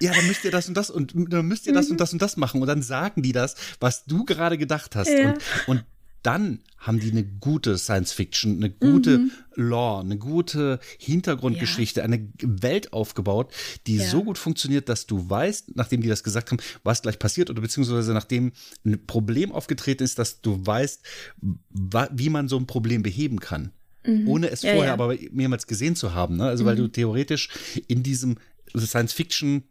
[0.00, 1.92] Ja, dann müsst ihr das und das und dann müsst ihr das mhm.
[1.92, 2.60] und das und das machen.
[2.60, 5.08] Und dann sagen die das, was du gerade gedacht hast.
[5.08, 5.34] Ja.
[5.34, 5.84] Und, und
[6.22, 9.32] dann haben die eine gute Science Fiction, eine gute mhm.
[9.54, 12.04] Lore, eine gute Hintergrundgeschichte, ja.
[12.04, 13.52] eine Welt aufgebaut,
[13.86, 14.08] die ja.
[14.08, 17.60] so gut funktioniert, dass du weißt, nachdem die das gesagt haben, was gleich passiert oder
[17.60, 18.52] beziehungsweise nachdem
[18.84, 21.02] ein Problem aufgetreten ist, dass du weißt,
[21.40, 23.72] wie man so ein Problem beheben kann.
[24.04, 24.28] Mhm.
[24.28, 26.36] Ohne es ja, vorher aber mehrmals gesehen zu haben.
[26.36, 26.44] Ne?
[26.44, 26.68] Also, mhm.
[26.68, 27.48] weil du theoretisch
[27.88, 28.36] in diesem
[28.76, 29.64] Science Fiction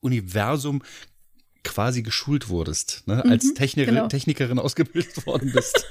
[0.00, 0.82] Universum
[1.68, 3.24] quasi geschult wurdest, ne?
[3.24, 4.08] als mhm, Techniker, genau.
[4.08, 5.86] Technikerin ausgebildet worden bist.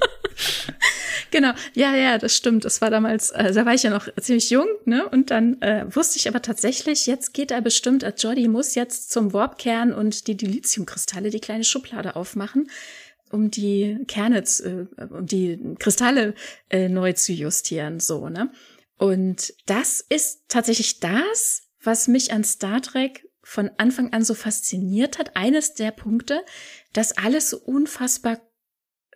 [1.31, 2.65] genau, ja, ja, das stimmt.
[2.65, 5.07] Das war damals, äh, da war ich ja noch ziemlich jung, ne?
[5.07, 9.11] Und dann äh, wusste ich aber tatsächlich, jetzt geht er bestimmt, äh, Jordi muss jetzt
[9.11, 12.69] zum Warpkern und die Dilithiumkristalle, die kleine Schublade aufmachen,
[13.31, 16.33] um die Kerne, äh, um die Kristalle
[16.69, 18.51] äh, neu zu justieren, so, ne?
[18.97, 25.17] Und das ist tatsächlich das, was mich an Star Trek von Anfang an so fasziniert
[25.17, 25.37] hat.
[25.37, 26.41] Eines der Punkte,
[26.91, 28.41] dass alles so unfassbar,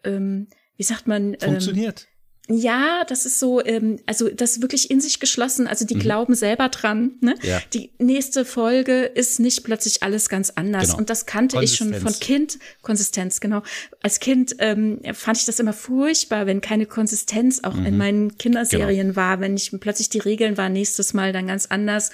[0.06, 2.08] ähm, wie sagt man, ähm, funktioniert.
[2.48, 5.68] Ja, das ist so, ähm, also das wirklich in sich geschlossen.
[5.68, 6.00] Also die mhm.
[6.00, 7.18] glauben selber dran.
[7.20, 7.36] Ne?
[7.44, 7.62] Ja.
[7.74, 10.88] Die nächste Folge ist nicht plötzlich alles ganz anders.
[10.88, 11.00] Genau.
[11.00, 12.58] Und das kannte ich schon von Kind.
[12.82, 13.64] Konsistenz, genau.
[14.02, 17.86] Als Kind ähm, fand ich das immer furchtbar, wenn keine Konsistenz auch mhm.
[17.86, 19.16] in meinen Kinderserien genau.
[19.18, 22.12] war, wenn ich plötzlich die Regeln war nächstes Mal dann ganz anders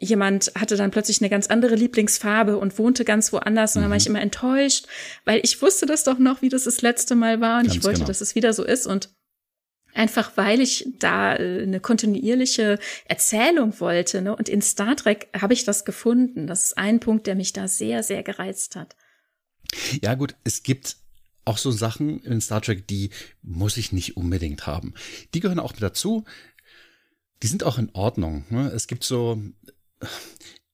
[0.00, 3.96] jemand hatte dann plötzlich eine ganz andere Lieblingsfarbe und wohnte ganz woanders und dann war
[3.96, 4.16] ich mhm.
[4.16, 4.86] immer enttäuscht,
[5.24, 7.84] weil ich wusste das doch noch, wie das das letzte Mal war und ganz ich
[7.84, 8.08] wollte, genau.
[8.08, 9.10] dass es wieder so ist und
[9.94, 14.34] einfach weil ich da äh, eine kontinuierliche Erzählung wollte ne?
[14.34, 16.46] und in Star Trek habe ich das gefunden.
[16.46, 18.96] Das ist ein Punkt, der mich da sehr, sehr gereizt hat.
[20.02, 20.96] Ja gut, es gibt
[21.44, 23.10] auch so Sachen in Star Trek, die
[23.42, 24.94] muss ich nicht unbedingt haben.
[25.34, 26.24] Die gehören auch dazu.
[27.42, 28.44] Die sind auch in Ordnung.
[28.50, 28.70] Ne?
[28.74, 29.40] Es gibt so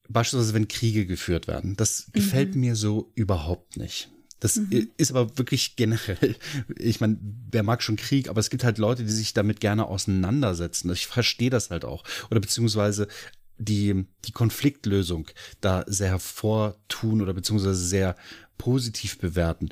[0.08, 1.76] beispielsweise wenn Kriege geführt werden.
[1.76, 2.60] Das gefällt mhm.
[2.60, 4.10] mir so überhaupt nicht.
[4.40, 4.90] Das mhm.
[4.98, 6.36] ist aber wirklich generell,
[6.78, 7.18] ich meine,
[7.50, 10.92] wer mag schon Krieg, aber es gibt halt Leute, die sich damit gerne auseinandersetzen.
[10.92, 12.04] Ich verstehe das halt auch.
[12.30, 13.08] Oder beziehungsweise
[13.56, 15.28] die, die Konfliktlösung
[15.60, 18.16] da sehr hervortun oder beziehungsweise sehr
[18.58, 19.70] positiv bewerten.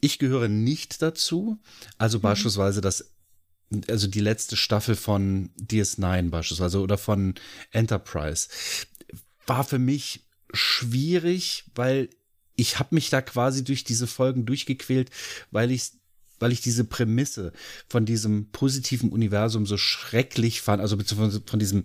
[0.00, 1.58] Ich gehöre nicht dazu.
[1.98, 2.22] Also mhm.
[2.22, 3.12] beispielsweise das
[3.88, 7.34] also die letzte Staffel von DS9 beispielsweise oder von
[7.70, 8.48] Enterprise
[9.46, 12.08] war für mich schwierig, weil
[12.56, 15.10] ich habe mich da quasi durch diese Folgen durchgequält,
[15.50, 15.92] weil ich
[16.40, 17.52] weil ich diese Prämisse
[17.88, 21.84] von diesem positiven Universum so schrecklich fand, also beziehungsweise von diesem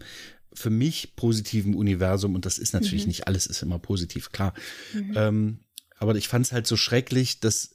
[0.53, 3.09] für mich positiven Universum, und das ist natürlich mhm.
[3.09, 4.53] nicht alles ist immer positiv, klar.
[4.93, 5.13] Mhm.
[5.15, 5.59] Ähm,
[5.97, 7.72] aber ich fand es halt so schrecklich, dass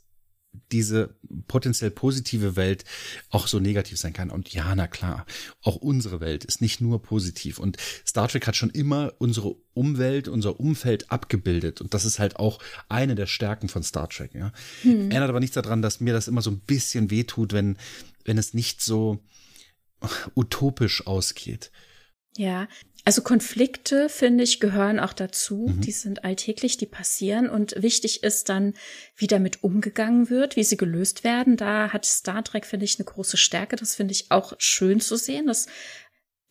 [0.73, 1.15] diese
[1.47, 2.85] potenziell positive Welt
[3.31, 4.31] auch so negativ sein kann.
[4.31, 5.27] Und ja, na klar,
[5.63, 7.59] auch unsere Welt ist nicht nur positiv.
[7.59, 11.81] Und Star Trek hat schon immer unsere Umwelt, unser Umfeld abgebildet.
[11.81, 14.35] Und das ist halt auch eine der Stärken von Star Trek.
[14.35, 14.53] Ja.
[14.83, 15.11] Hm.
[15.11, 17.77] Ändert aber nichts daran, dass mir das immer so ein bisschen wehtut, wenn,
[18.25, 19.21] wenn es nicht so
[20.35, 21.71] utopisch ausgeht.
[22.37, 22.69] Ja,
[23.09, 25.73] also Konflikte, finde ich, gehören auch dazu.
[25.75, 25.81] Mhm.
[25.81, 27.49] Die sind alltäglich, die passieren.
[27.49, 28.75] Und wichtig ist dann,
[29.17, 31.57] wie damit umgegangen wird, wie sie gelöst werden.
[31.57, 33.77] Da hat Star Trek, finde ich, eine große Stärke.
[33.77, 35.47] Das finde ich auch schön zu sehen.
[35.47, 35.69] Das,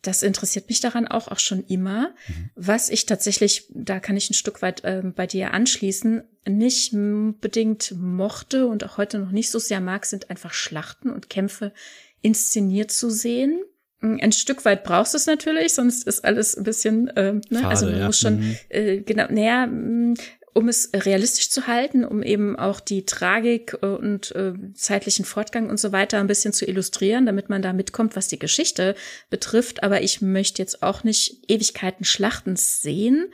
[0.02, 2.12] das interessiert mich daran auch, auch schon immer.
[2.26, 2.50] Mhm.
[2.56, 7.94] Was ich tatsächlich, da kann ich ein Stück weit äh, bei dir anschließen, nicht bedingt
[7.96, 11.72] mochte und auch heute noch nicht so sehr mag, sind einfach Schlachten und Kämpfe
[12.20, 13.62] inszeniert zu sehen.
[14.00, 17.42] Mm, ein Stück weit brauchst du es natürlich, sonst ist alles ein bisschen, äh, ne?
[17.52, 18.06] Fade, also man ja.
[18.06, 18.56] muss schon mhm.
[18.68, 20.14] äh, genau, naja, mm,
[20.58, 25.70] um es realistisch zu halten, um eben auch die Tragik äh, und äh, zeitlichen Fortgang
[25.70, 28.94] und so weiter ein bisschen zu illustrieren, damit man da mitkommt, was die Geschichte
[29.30, 29.82] betrifft.
[29.82, 33.28] Aber ich möchte jetzt auch nicht Ewigkeiten Schlachtens sehen.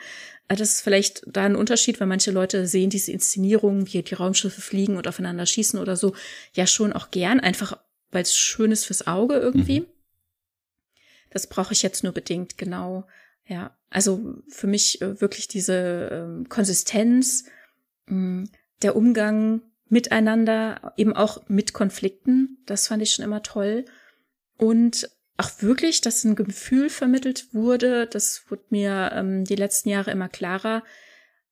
[0.48, 4.14] Äh, das ist vielleicht da ein Unterschied, weil manche Leute sehen diese Inszenierungen, wie die
[4.14, 6.14] Raumschiffe fliegen und aufeinander schießen oder so,
[6.53, 7.79] ja schon auch gern, einfach
[8.11, 9.81] weil es schön ist fürs Auge irgendwie.
[9.81, 9.87] Mhm.
[11.35, 13.07] Das brauche ich jetzt nur bedingt, genau.
[13.47, 17.44] Ja, also für mich äh, wirklich diese ähm, Konsistenz,
[18.07, 18.49] mh, mm,
[18.83, 23.85] der Umgang miteinander, eben auch mit Konflikten, das fand ich schon immer toll.
[24.57, 30.12] Und auch wirklich, dass ein Gefühl vermittelt wurde, das wurde mir ähm, die letzten Jahre
[30.12, 30.85] immer klarer,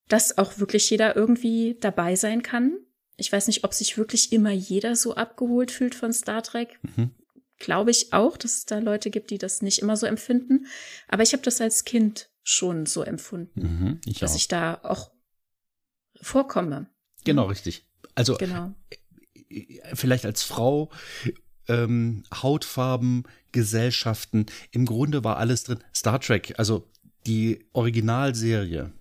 [0.09, 2.79] dass auch wirklich jeder irgendwie dabei sein kann.
[3.17, 6.79] Ich weiß nicht, ob sich wirklich immer jeder so abgeholt fühlt von Star Trek.
[6.97, 7.11] Mhm
[7.63, 10.67] glaube ich auch, dass es da Leute gibt, die das nicht immer so empfinden.
[11.09, 14.37] Aber ich habe das als Kind schon so empfunden, mhm, ich dass auch.
[14.37, 15.13] ich da auch
[16.21, 16.89] vorkomme.
[17.25, 17.87] Genau, richtig.
[18.15, 18.75] Also genau.
[19.95, 20.91] vielleicht als Frau,
[21.69, 25.79] ähm, Hautfarben, Gesellschaften, im Grunde war alles drin.
[25.95, 26.91] Star Trek, also
[27.27, 28.93] die Originalserie,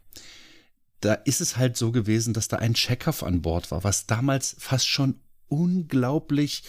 [0.99, 4.55] da ist es halt so gewesen, dass da ein Chekhov an Bord war, was damals
[4.59, 6.63] fast schon unglaublich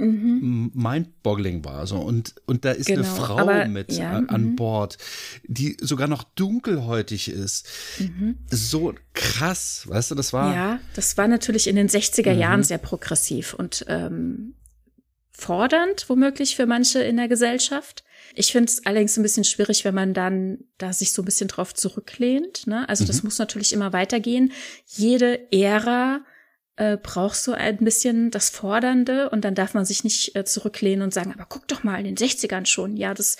[0.00, 0.70] mhm.
[0.74, 1.86] mindboggling war.
[1.86, 1.96] So.
[1.98, 4.56] Und, und da ist genau, eine Frau aber, mit ja, an, an, mhm.
[4.56, 4.98] Bord,
[5.44, 7.66] die sogar noch dunkelhäutig ist.
[7.98, 8.38] Mhm.
[8.50, 10.54] So krass, weißt du, das war.
[10.54, 12.64] Ja, das war natürlich in den 60er Jahren mhm.
[12.64, 14.54] sehr progressiv und ähm,
[15.32, 18.04] fordernd, womöglich für manche in der Gesellschaft.
[18.34, 21.48] Ich finde es allerdings ein bisschen schwierig, wenn man dann da sich so ein bisschen
[21.48, 22.66] drauf zurücklehnt.
[22.66, 22.88] Ne?
[22.88, 23.28] Also das mhm.
[23.28, 24.52] muss natürlich immer weitergehen.
[24.86, 26.20] Jede Ära
[26.80, 31.02] äh, braucht so ein bisschen das Fordernde und dann darf man sich nicht äh, zurücklehnen
[31.02, 32.96] und sagen, aber guck doch mal in den 60ern schon.
[32.96, 33.36] Ja, das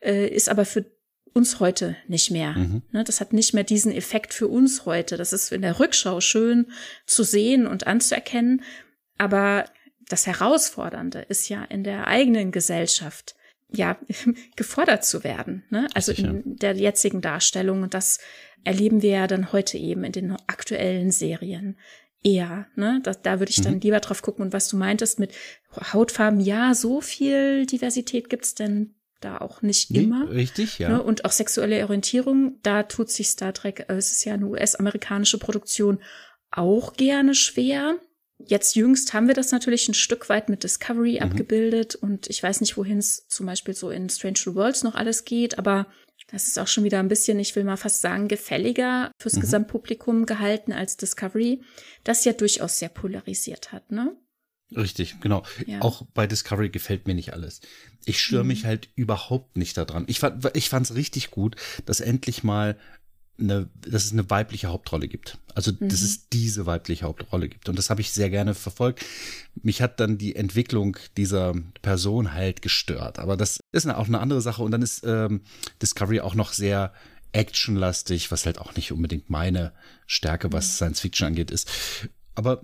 [0.00, 0.84] äh, ist aber für
[1.32, 2.54] uns heute nicht mehr.
[2.54, 2.82] Mhm.
[2.90, 5.16] Ne, das hat nicht mehr diesen Effekt für uns heute.
[5.16, 6.66] Das ist in der Rückschau schön
[7.06, 8.64] zu sehen und anzuerkennen.
[9.18, 9.66] Aber
[10.08, 13.36] das Herausfordernde ist ja in der eigenen Gesellschaft
[13.68, 14.00] ja
[14.56, 15.62] gefordert zu werden.
[15.70, 15.86] Ne?
[15.94, 17.84] Also in der jetzigen Darstellung.
[17.84, 18.18] Und das
[18.64, 21.78] erleben wir ja dann heute eben in den aktuellen Serien
[22.22, 22.66] eher.
[22.76, 23.00] Ne?
[23.02, 23.80] Da, da würde ich dann mhm.
[23.80, 24.44] lieber drauf gucken.
[24.44, 25.32] Und was du meintest mit
[25.92, 30.30] Hautfarben, ja, so viel Diversität gibt's denn da auch nicht nee, immer.
[30.30, 30.88] Richtig, ja.
[30.88, 31.02] Ne?
[31.02, 35.38] Und auch sexuelle Orientierung, da tut sich Star Trek, äh, es ist ja eine US-amerikanische
[35.38, 36.00] Produktion,
[36.50, 37.98] auch gerne schwer.
[38.38, 41.22] Jetzt jüngst haben wir das natürlich ein Stück weit mit Discovery mhm.
[41.30, 44.94] abgebildet und ich weiß nicht, wohin es zum Beispiel so in Strange New Worlds noch
[44.94, 45.86] alles geht, aber
[46.30, 49.40] das ist auch schon wieder ein bisschen, ich will mal fast sagen, gefälliger fürs mhm.
[49.40, 51.62] Gesamtpublikum gehalten als Discovery,
[52.04, 54.16] das ja durchaus sehr polarisiert hat, ne?
[54.76, 55.42] Richtig, genau.
[55.66, 55.80] Ja.
[55.80, 57.60] Auch bei Discovery gefällt mir nicht alles.
[58.04, 58.48] Ich störe mhm.
[58.48, 60.04] mich halt überhaupt nicht daran.
[60.06, 62.78] Ich fand fand's richtig gut, dass endlich mal
[63.40, 65.38] eine, dass es eine weibliche Hauptrolle gibt.
[65.54, 65.88] Also, mhm.
[65.88, 67.68] dass es diese weibliche Hauptrolle gibt.
[67.68, 69.04] Und das habe ich sehr gerne verfolgt.
[69.62, 73.18] Mich hat dann die Entwicklung dieser Person halt gestört.
[73.18, 74.62] Aber das ist auch eine andere Sache.
[74.62, 75.42] Und dann ist ähm,
[75.82, 76.92] Discovery auch noch sehr
[77.32, 79.72] actionlastig, was halt auch nicht unbedingt meine
[80.06, 80.72] Stärke, was mhm.
[80.72, 81.68] Science Fiction angeht, ist.
[82.34, 82.62] Aber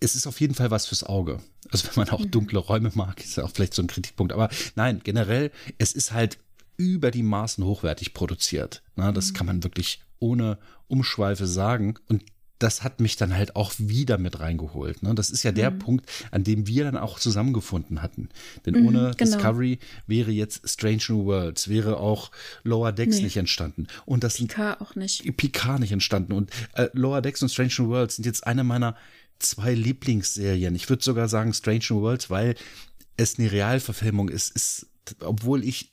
[0.00, 1.40] es ist auf jeden Fall was fürs Auge.
[1.70, 2.30] Also wenn man auch mhm.
[2.30, 4.32] dunkle Räume mag, ist ja auch vielleicht so ein Kritikpunkt.
[4.32, 6.38] Aber nein, generell, es ist halt
[6.76, 8.82] über die Maßen hochwertig produziert.
[8.96, 9.34] Na, das mhm.
[9.34, 10.58] kann man wirklich ohne
[10.88, 11.94] Umschweife sagen.
[12.08, 12.24] Und
[12.62, 15.02] das hat mich dann halt auch wieder mit reingeholt.
[15.02, 15.14] Ne?
[15.14, 15.78] Das ist ja der mhm.
[15.80, 18.28] Punkt, an dem wir dann auch zusammengefunden hatten.
[18.64, 19.14] Denn mhm, ohne genau.
[19.16, 22.30] Discovery wäre jetzt Strange New Worlds, wäre auch
[22.62, 23.24] Lower Decks nee.
[23.24, 23.88] nicht entstanden.
[24.06, 25.36] Und das Picard auch nicht.
[25.36, 26.32] Picard nicht entstanden.
[26.32, 28.96] Und äh, Lower Decks und Strange New Worlds sind jetzt eine meiner
[29.40, 30.74] zwei Lieblingsserien.
[30.76, 32.54] Ich würde sogar sagen Strange New Worlds, weil
[33.16, 34.86] es eine Realverfilmung ist, ist
[35.20, 35.92] obwohl ich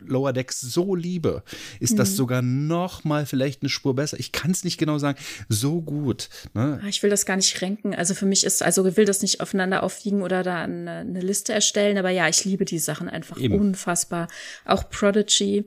[0.00, 1.42] Lower Decks so liebe,
[1.80, 1.96] ist mhm.
[1.96, 4.18] das sogar noch mal vielleicht eine Spur besser.
[4.18, 5.18] Ich kann es nicht genau sagen.
[5.48, 6.28] So gut.
[6.54, 6.80] Ne?
[6.82, 7.94] Ah, ich will das gar nicht renken.
[7.94, 11.20] Also für mich ist, also ich will das nicht aufeinander aufwiegen oder da eine, eine
[11.20, 11.98] Liste erstellen.
[11.98, 13.58] Aber ja, ich liebe die Sachen einfach Eben.
[13.58, 14.28] unfassbar.
[14.64, 15.64] Auch Prodigy.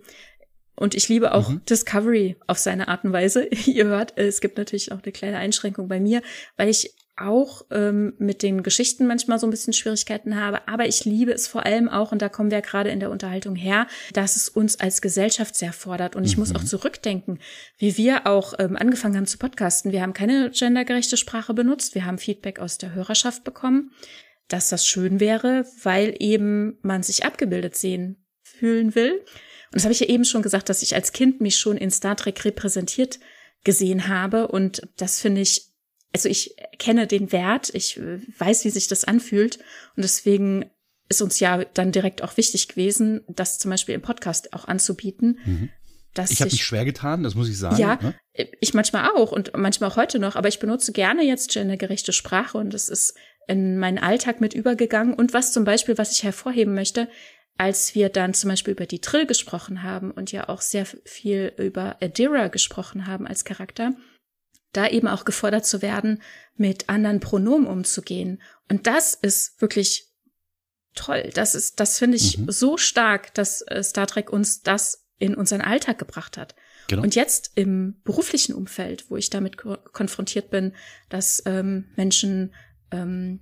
[0.76, 1.62] Und ich liebe auch mhm.
[1.66, 3.46] Discovery auf seine Art und Weise.
[3.66, 6.22] Ihr hört, es gibt natürlich auch eine kleine Einschränkung bei mir,
[6.56, 11.06] weil ich auch ähm, mit den Geschichten manchmal so ein bisschen Schwierigkeiten habe, aber ich
[11.06, 14.36] liebe es vor allem auch, und da kommen wir gerade in der Unterhaltung her, dass
[14.36, 16.16] es uns als Gesellschaft sehr fordert.
[16.16, 16.42] Und ich mhm.
[16.42, 17.40] muss auch zurückdenken,
[17.78, 19.92] wie wir auch ähm, angefangen haben zu podcasten.
[19.92, 23.92] Wir haben keine gendergerechte Sprache benutzt, wir haben Feedback aus der Hörerschaft bekommen,
[24.48, 29.14] dass das schön wäre, weil eben man sich abgebildet sehen fühlen will.
[29.72, 31.92] Und das habe ich ja eben schon gesagt, dass ich als Kind mich schon in
[31.92, 33.20] Star Trek repräsentiert
[33.64, 34.48] gesehen habe.
[34.48, 35.69] Und das finde ich
[36.14, 39.58] also ich kenne den Wert, ich äh, weiß, wie sich das anfühlt
[39.96, 40.66] und deswegen
[41.10, 45.40] ist uns ja dann direkt auch wichtig gewesen, das zum Beispiel im Podcast auch anzubieten.
[45.44, 45.70] Mhm.
[46.14, 47.78] Dass ich habe mich schwer getan, das muss ich sagen.
[47.78, 48.16] Ja, ne?
[48.60, 52.58] ich manchmal auch und manchmal auch heute noch, aber ich benutze gerne jetzt gendergerechte Sprache
[52.58, 53.16] und das ist
[53.48, 55.14] in meinen Alltag mit übergegangen.
[55.14, 57.08] Und was zum Beispiel, was ich hervorheben möchte,
[57.58, 61.54] als wir dann zum Beispiel über die Trill gesprochen haben und ja auch sehr viel
[61.58, 63.94] über Adira gesprochen haben als Charakter,
[64.72, 66.22] da eben auch gefordert zu werden,
[66.56, 68.42] mit anderen Pronomen umzugehen.
[68.70, 70.10] Und das ist wirklich
[70.96, 71.30] toll.
[71.34, 72.52] Das ist, das finde ich mhm.
[72.52, 76.56] so stark, dass äh, Star Trek uns das in unseren Alltag gebracht hat.
[76.88, 77.04] Genau.
[77.04, 80.74] Und jetzt im beruflichen Umfeld, wo ich damit ko konfrontiert bin,
[81.10, 82.54] dass ähm, Menschen
[82.92, 83.42] ähm,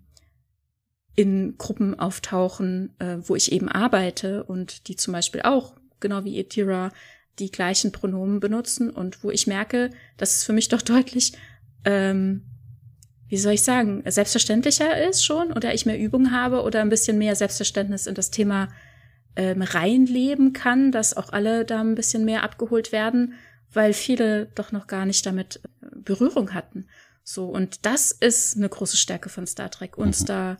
[1.15, 6.39] in Gruppen auftauchen, äh, wo ich eben arbeite und die zum Beispiel auch, genau wie
[6.39, 6.91] Etira,
[7.39, 11.33] die gleichen Pronomen benutzen und wo ich merke, dass es für mich doch deutlich,
[11.85, 12.43] ähm,
[13.29, 17.17] wie soll ich sagen, selbstverständlicher ist schon oder ich mehr Übung habe oder ein bisschen
[17.17, 18.69] mehr Selbstverständnis in das Thema
[19.35, 23.33] ähm, reinleben kann, dass auch alle da ein bisschen mehr abgeholt werden,
[23.71, 26.87] weil viele doch noch gar nicht damit äh, Berührung hatten.
[27.23, 30.25] So, und das ist eine große Stärke von Star Trek, uns mhm.
[30.25, 30.57] da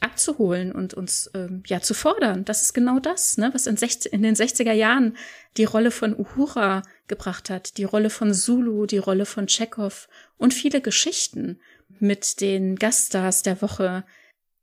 [0.00, 2.44] abzuholen und uns ähm, ja zu fordern.
[2.44, 5.16] Das ist genau das, ne, was in, 60, in den 60er Jahren
[5.56, 10.52] die Rolle von Uhura gebracht hat, die Rolle von Zulu, die Rolle von Chekhov und
[10.54, 11.60] viele Geschichten
[12.00, 14.04] mit den Gaststars der Woche,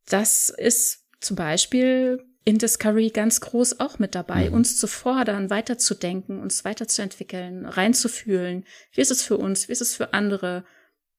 [0.06, 4.56] das ist zum Beispiel in Discovery ganz groß auch mit dabei, mhm.
[4.56, 8.64] uns zu fordern, weiterzudenken, uns weiterzuentwickeln, reinzufühlen.
[8.92, 9.68] Wie ist es für uns?
[9.68, 10.64] Wie ist es für andere?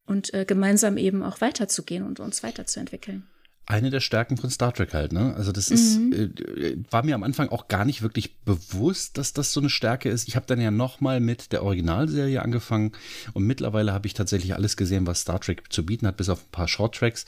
[0.06, 3.30] Und äh, gemeinsam eben auch weiterzugehen und uns weiterzuentwickeln
[3.66, 5.34] eine der Stärken von Star Trek halt, ne?
[5.36, 6.14] Also das ist, mhm.
[6.14, 10.10] äh, war mir am Anfang auch gar nicht wirklich bewusst, dass das so eine Stärke
[10.10, 10.28] ist.
[10.28, 12.92] Ich habe dann ja nochmal mit der Originalserie angefangen
[13.34, 16.44] und mittlerweile habe ich tatsächlich alles gesehen, was Star Trek zu bieten hat, bis auf
[16.44, 17.26] ein paar Shorttracks.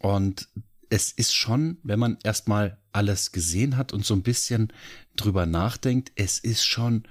[0.00, 0.48] Und
[0.88, 4.72] es ist schon, wenn man erstmal alles gesehen hat und so ein bisschen
[5.16, 7.04] drüber nachdenkt, es ist schon,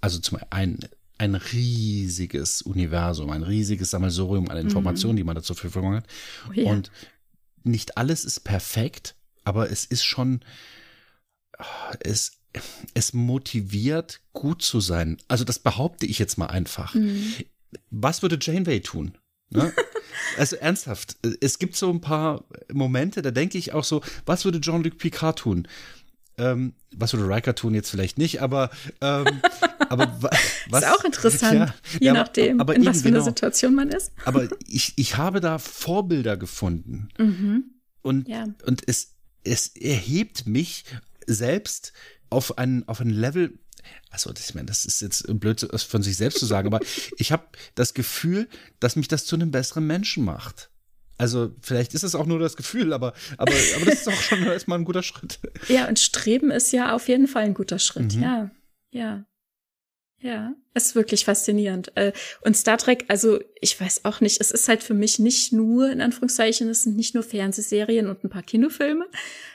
[0.00, 0.78] also zum einen
[1.18, 5.16] ein riesiges Universum, ein riesiges Sammelsurium an Informationen, mhm.
[5.18, 6.06] die man da zur Verfügung hat.
[6.48, 6.70] Oh ja.
[6.70, 6.90] Und
[7.64, 10.40] nicht alles ist perfekt, aber es ist schon,
[12.00, 12.38] es,
[12.94, 15.18] es motiviert, gut zu sein.
[15.28, 16.94] Also das behaupte ich jetzt mal einfach.
[16.94, 17.34] Mhm.
[17.90, 19.16] Was würde Janeway tun?
[19.50, 19.72] Ne?
[20.38, 24.60] also ernsthaft, es gibt so ein paar Momente, da denke ich auch so, was würde
[24.60, 25.68] Jean-Luc Picard tun?
[26.38, 27.74] Ähm, was würde Riker tun?
[27.74, 29.26] Jetzt vielleicht nicht, aber, ähm,
[29.92, 30.16] aber
[30.70, 33.18] was, ist auch interessant, ja, je ja, nachdem, aber, in was für genau.
[33.18, 34.12] einer Situation man ist.
[34.24, 37.08] aber ich, ich habe da Vorbilder gefunden.
[37.18, 37.64] Mhm.
[38.00, 38.46] Und, ja.
[38.66, 39.14] und es,
[39.44, 40.84] es erhebt mich
[41.26, 41.92] selbst
[42.30, 43.58] auf ein, auf ein Level,
[44.10, 46.80] also ich meine, das ist jetzt blöd von sich selbst zu sagen, aber
[47.18, 48.48] ich habe das Gefühl,
[48.80, 50.70] dass mich das zu einem besseren Menschen macht.
[51.18, 54.42] Also vielleicht ist es auch nur das Gefühl, aber, aber, aber das ist auch schon
[54.44, 55.38] erstmal ein guter Schritt.
[55.68, 58.22] Ja, und Streben ist ja auf jeden Fall ein guter Schritt, mhm.
[58.22, 58.50] ja.
[58.90, 59.24] Ja.
[60.22, 61.90] Ja, es ist wirklich faszinierend.
[61.96, 62.12] Äh,
[62.42, 65.90] und Star Trek, also ich weiß auch nicht, es ist halt für mich nicht nur,
[65.90, 69.04] in Anführungszeichen, es sind nicht nur Fernsehserien und ein paar Kinofilme.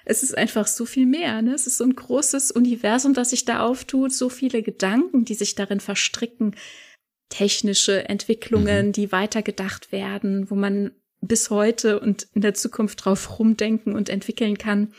[0.03, 1.41] Es ist einfach so viel mehr.
[1.41, 1.53] Ne?
[1.53, 5.55] Es ist so ein großes Universum, das sich da auftut, so viele Gedanken, die sich
[5.55, 6.53] darin verstricken,
[7.29, 8.91] technische Entwicklungen, mhm.
[8.91, 10.91] die weitergedacht werden, wo man
[11.21, 14.93] bis heute und in der Zukunft drauf rumdenken und entwickeln kann.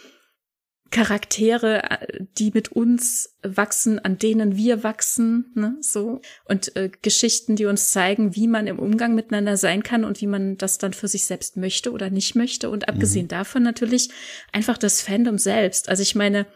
[0.91, 7.57] Charaktere, äh, die mit uns wachsen, an denen wir wachsen, ne, so und äh, Geschichten,
[7.57, 10.95] die uns zeigen, wie man im Umgang miteinander sein kann und wie man das dann
[10.95, 13.29] für sich selbst möchte oder nicht möchte und abgesehen mhm.
[13.29, 14.11] davon natürlich
[14.53, 15.89] einfach das Fandom selbst.
[15.89, 16.47] Also ich meine,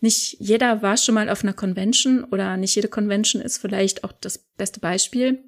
[0.00, 4.12] nicht jeder war schon mal auf einer Convention oder nicht jede Convention ist vielleicht auch
[4.12, 5.42] das beste Beispiel.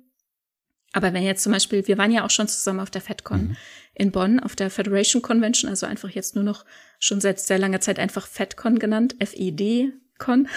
[0.92, 3.56] Aber wenn jetzt zum Beispiel, wir waren ja auch schon zusammen auf der FedCon mhm.
[3.94, 6.64] in Bonn, auf der Federation Convention, also einfach jetzt nur noch
[6.98, 10.48] schon seit sehr langer Zeit einfach FedCon genannt, F-E-D-Con.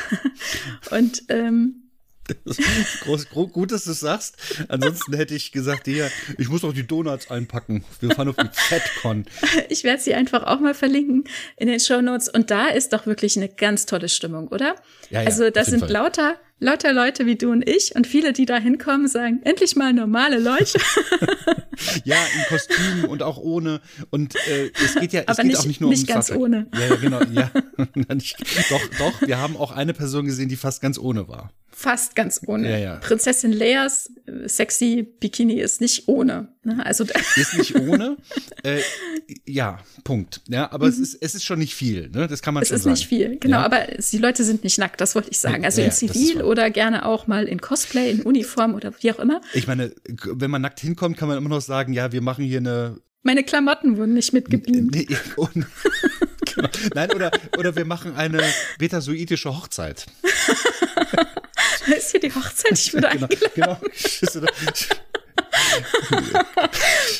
[0.92, 1.84] Und ähm,
[3.04, 4.38] Groß, groß, gut, dass du es sagst.
[4.70, 6.08] Ansonsten hätte ich gesagt, ja,
[6.38, 7.84] ich muss doch die Donuts einpacken.
[8.00, 9.26] Wir fahren auf die FedCon.
[9.70, 11.26] Ich werde sie einfach auch mal verlinken
[11.58, 12.30] in den Show Notes.
[12.30, 14.76] Und da ist doch wirklich eine ganz tolle Stimmung, oder?
[15.10, 15.92] Ja, ja, also das sind Fall.
[15.92, 19.94] lauter lauter Leute wie du und ich und viele, die da hinkommen, sagen, endlich mal
[19.94, 20.80] normale Leute.
[22.06, 23.82] ja, in Kostümen und auch ohne.
[24.10, 26.28] Und äh, es geht ja es Aber geht nicht, auch nicht nur nicht um ganz
[26.28, 26.44] Fahrzeug.
[26.44, 26.68] ohne.
[26.74, 27.22] Ja, ja, genau.
[27.32, 27.52] Ja.
[28.70, 31.52] doch, doch, wir haben auch eine Person gesehen, die fast ganz ohne war.
[31.76, 32.70] Fast ganz ohne.
[32.70, 32.96] Ja, ja.
[32.98, 36.50] Prinzessin Leias äh, sexy Bikini ist nicht ohne.
[36.64, 36.86] Ne?
[36.86, 37.04] Also
[37.36, 38.18] ist nicht ohne.
[38.62, 38.80] äh,
[39.46, 40.42] ja, Punkt.
[40.48, 40.92] Ja, aber mhm.
[40.92, 42.10] es ist es ist schon nicht viel.
[42.10, 42.28] Ne?
[42.28, 42.94] Das kann man es schon sagen.
[42.94, 43.58] Es ist nicht viel, genau.
[43.58, 43.66] Ja?
[43.66, 45.02] Aber die Leute sind nicht nackt.
[45.02, 45.66] Das wollte ich sagen.
[45.66, 49.42] Also in Zivil oder gerne auch mal in Cosplay, in Uniform oder wie auch immer.
[49.54, 52.60] Ich meine, wenn man nackt hinkommt, kann man immer noch sagen, ja, wir machen hier
[52.60, 53.02] eine.
[53.24, 54.94] Meine Klamotten wurden nicht mitgebeamt.
[54.94, 56.70] Nee, genau.
[56.94, 58.44] Nein, oder, oder wir machen eine
[58.78, 60.06] betasoidische Hochzeit.
[61.98, 62.74] ist hier die Hochzeit?
[62.74, 63.50] Ich wurde genau, eingeladen.
[63.56, 63.80] Genau.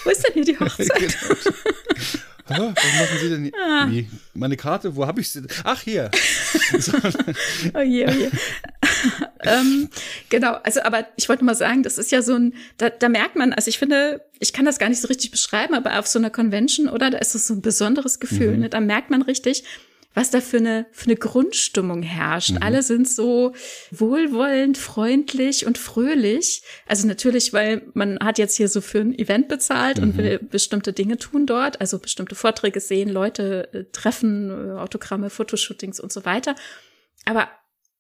[0.04, 1.18] Wo ist denn hier die Hochzeit?
[2.46, 2.74] Genau.
[2.76, 3.54] Was machen Sie denn hier?
[3.56, 3.88] Ah.
[3.90, 4.10] Wie?
[4.34, 5.44] Meine Karte, wo habe ich sie?
[5.64, 6.12] Ach, hier.
[7.74, 8.30] oh je, oh je.
[9.44, 9.90] ähm,
[10.30, 13.38] genau, also aber ich wollte mal sagen, das ist ja so ein, da, da merkt
[13.38, 16.20] man, also ich finde, ich kann das gar nicht so richtig beschreiben, aber auf so
[16.20, 18.60] einer Convention, oder, da ist das so ein besonderes Gefühl, mhm.
[18.60, 18.70] ne?
[18.70, 19.64] da merkt man richtig,
[20.14, 22.52] was da für eine, für eine Grundstimmung herrscht.
[22.52, 22.60] Mhm.
[22.62, 23.54] Alle sind so
[23.92, 26.64] wohlwollend, freundlich und fröhlich.
[26.88, 30.04] Also natürlich, weil man hat jetzt hier so für ein Event bezahlt mhm.
[30.04, 35.30] und will bestimmte Dinge tun dort, also bestimmte Vorträge sehen, Leute äh, treffen, äh, Autogramme,
[35.30, 36.56] Fotoshootings und so weiter.
[37.26, 37.50] Aber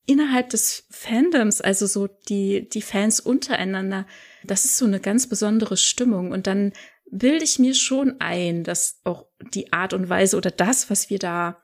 [0.05, 4.05] innerhalb des Fandoms, also so die, die Fans untereinander,
[4.43, 6.31] das ist so eine ganz besondere Stimmung.
[6.31, 6.73] Und dann
[7.09, 11.19] bilde ich mir schon ein, dass auch die Art und Weise oder das, was wir
[11.19, 11.62] da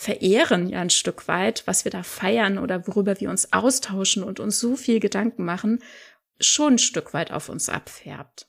[0.00, 4.40] verehren ja ein Stück weit, was wir da feiern oder worüber wir uns austauschen und
[4.40, 5.80] uns so viel Gedanken machen,
[6.40, 8.48] schon ein Stück weit auf uns abfärbt.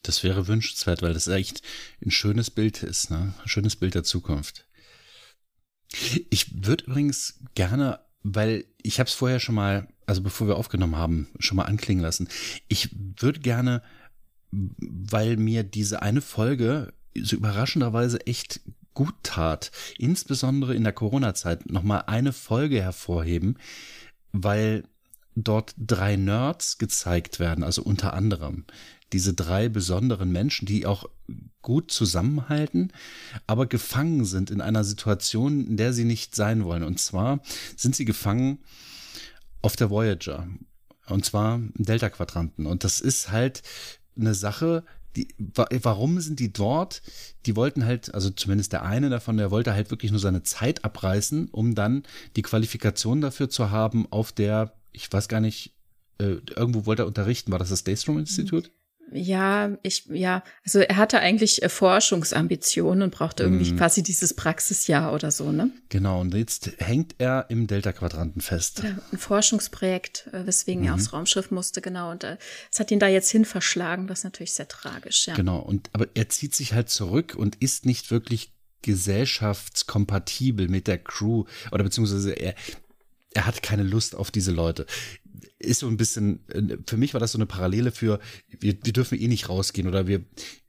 [0.00, 1.60] Das wäre wünschenswert, weil das echt
[2.02, 3.34] ein schönes Bild ist, ne?
[3.42, 4.66] Ein schönes Bild der Zukunft.
[6.30, 10.96] Ich würde übrigens gerne, weil ich habe es vorher schon mal, also bevor wir aufgenommen
[10.96, 12.26] haben, schon mal anklingen lassen.
[12.68, 12.88] Ich
[13.20, 13.82] würde gerne,
[14.50, 18.62] weil mir diese eine Folge so überraschenderweise echt
[18.94, 23.56] gut tat, insbesondere in der Corona-Zeit, nochmal eine Folge hervorheben,
[24.32, 24.84] weil
[25.34, 28.64] dort drei Nerds gezeigt werden, also unter anderem
[29.12, 31.04] diese drei besonderen Menschen, die auch
[31.62, 32.92] gut zusammenhalten,
[33.46, 36.82] aber gefangen sind in einer Situation, in der sie nicht sein wollen.
[36.82, 37.40] Und zwar
[37.76, 38.58] sind sie gefangen
[39.62, 40.48] auf der Voyager.
[41.06, 42.66] Und zwar im Delta-Quadranten.
[42.66, 43.62] Und das ist halt
[44.16, 44.84] eine Sache,
[45.16, 47.02] die, warum sind die dort?
[47.46, 50.84] Die wollten halt, also zumindest der eine davon, der wollte halt wirklich nur seine Zeit
[50.84, 52.04] abreißen, um dann
[52.36, 55.74] die Qualifikation dafür zu haben, auf der, ich weiß gar nicht,
[56.18, 57.50] äh, irgendwo wollte er unterrichten.
[57.50, 58.70] War das das Daystrom-Institut?
[59.12, 63.76] Ja, ich, ja, also er hatte eigentlich äh, Forschungsambitionen und brauchte irgendwie mm.
[63.76, 65.70] quasi dieses Praxisjahr oder so, ne?
[65.88, 68.82] Genau, und jetzt hängt er im Delta-Quadranten fest.
[68.84, 70.86] Ja, ein Forschungsprojekt, äh, weswegen mm.
[70.86, 70.94] er mhm.
[70.94, 72.10] aufs Raumschiff musste, genau.
[72.10, 72.36] Und äh,
[72.72, 75.34] es hat ihn da jetzt hin verschlagen, das ist natürlich sehr tragisch, ja.
[75.34, 78.52] Genau, und aber er zieht sich halt zurück und ist nicht wirklich
[78.82, 82.54] gesellschaftskompatibel mit der Crew oder beziehungsweise er,
[83.32, 84.86] er hat keine Lust auf diese Leute
[85.60, 88.92] ist so ein bisschen, äh, für mich war das so eine Parallele für, wir, wir
[88.92, 90.24] dürfen eh nicht rausgehen oder wir,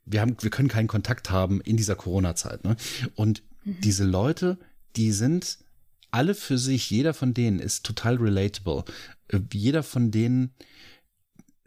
[0.06, 2.64] wir haben, wir können keinen Kontakt haben in dieser Corona-Zeit.
[2.64, 2.76] Ne?
[3.16, 3.78] Und mhm.
[3.82, 4.60] diese Leute,
[4.96, 5.60] die sind
[6.12, 8.84] alle für sich, jeder von denen ist total relatable.
[9.30, 10.52] Äh, jeder von denen,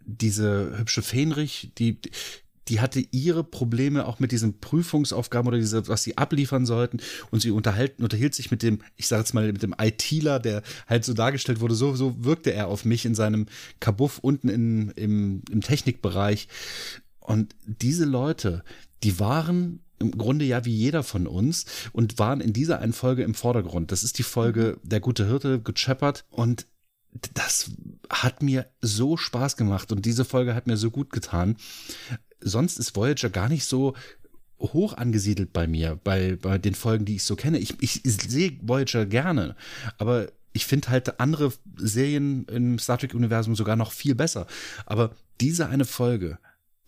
[0.06, 1.98] diese hübsche Fähnrich, die,
[2.68, 6.98] die hatte ihre Probleme auch mit diesen Prüfungsaufgaben oder diese, was sie abliefern sollten.
[7.30, 10.62] Und sie unterhalten, unterhielt sich mit dem, ich sage jetzt mal, mit dem ITler, der
[10.86, 11.74] halt so dargestellt wurde.
[11.74, 13.46] So, so wirkte er auf mich in seinem
[13.80, 16.48] Kabuff unten in, im, im Technikbereich.
[17.20, 18.62] Und diese Leute,
[19.02, 23.22] die waren im Grunde ja wie jeder von uns und waren in dieser einen Folge
[23.22, 23.92] im Vordergrund.
[23.92, 26.24] Das ist die Folge Der gute Hirte, Good Shepherd.
[26.30, 26.66] Und
[27.34, 27.70] das
[28.10, 31.56] hat mir so Spaß gemacht und diese Folge hat mir so gut getan
[32.40, 33.94] sonst ist Voyager gar nicht so
[34.60, 37.58] hoch angesiedelt bei mir, bei, bei den Folgen, die ich so kenne.
[37.58, 39.56] Ich, ich, ich sehe Voyager gerne,
[39.98, 44.46] aber ich finde halt andere Serien im Star Trek-Universum sogar noch viel besser.
[44.86, 46.38] Aber diese eine Folge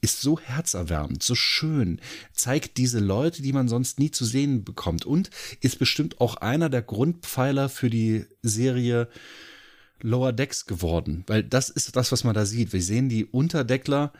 [0.01, 2.01] ist so herzerwärmend, so schön,
[2.33, 5.31] zeigt diese Leute, die man sonst nie zu sehen bekommt und
[5.61, 9.09] ist bestimmt auch einer der Grundpfeiler für die Serie
[10.01, 12.73] Lower Decks geworden, weil das ist das, was man da sieht.
[12.73, 14.13] Wir sehen die Unterdeckler,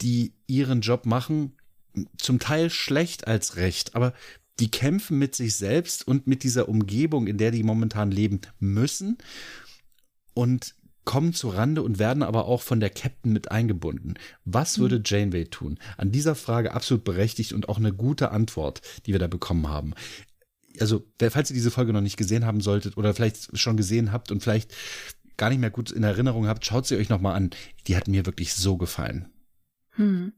[0.00, 1.56] die ihren Job machen,
[2.18, 4.12] zum Teil schlecht als recht, aber
[4.60, 9.18] die kämpfen mit sich selbst und mit dieser Umgebung, in der die momentan leben müssen
[10.32, 10.74] und
[11.04, 14.14] kommen zu Rande und werden aber auch von der Captain mit eingebunden.
[14.44, 14.82] Was mhm.
[14.82, 15.78] würde Janeway tun?
[15.96, 19.94] An dieser Frage absolut berechtigt und auch eine gute Antwort, die wir da bekommen haben.
[20.80, 24.32] Also, falls ihr diese Folge noch nicht gesehen haben solltet oder vielleicht schon gesehen habt
[24.32, 24.74] und vielleicht
[25.36, 27.50] gar nicht mehr gut in Erinnerung habt, schaut sie euch nochmal an.
[27.86, 29.28] Die hat mir wirklich so gefallen.
[29.96, 30.32] Hm.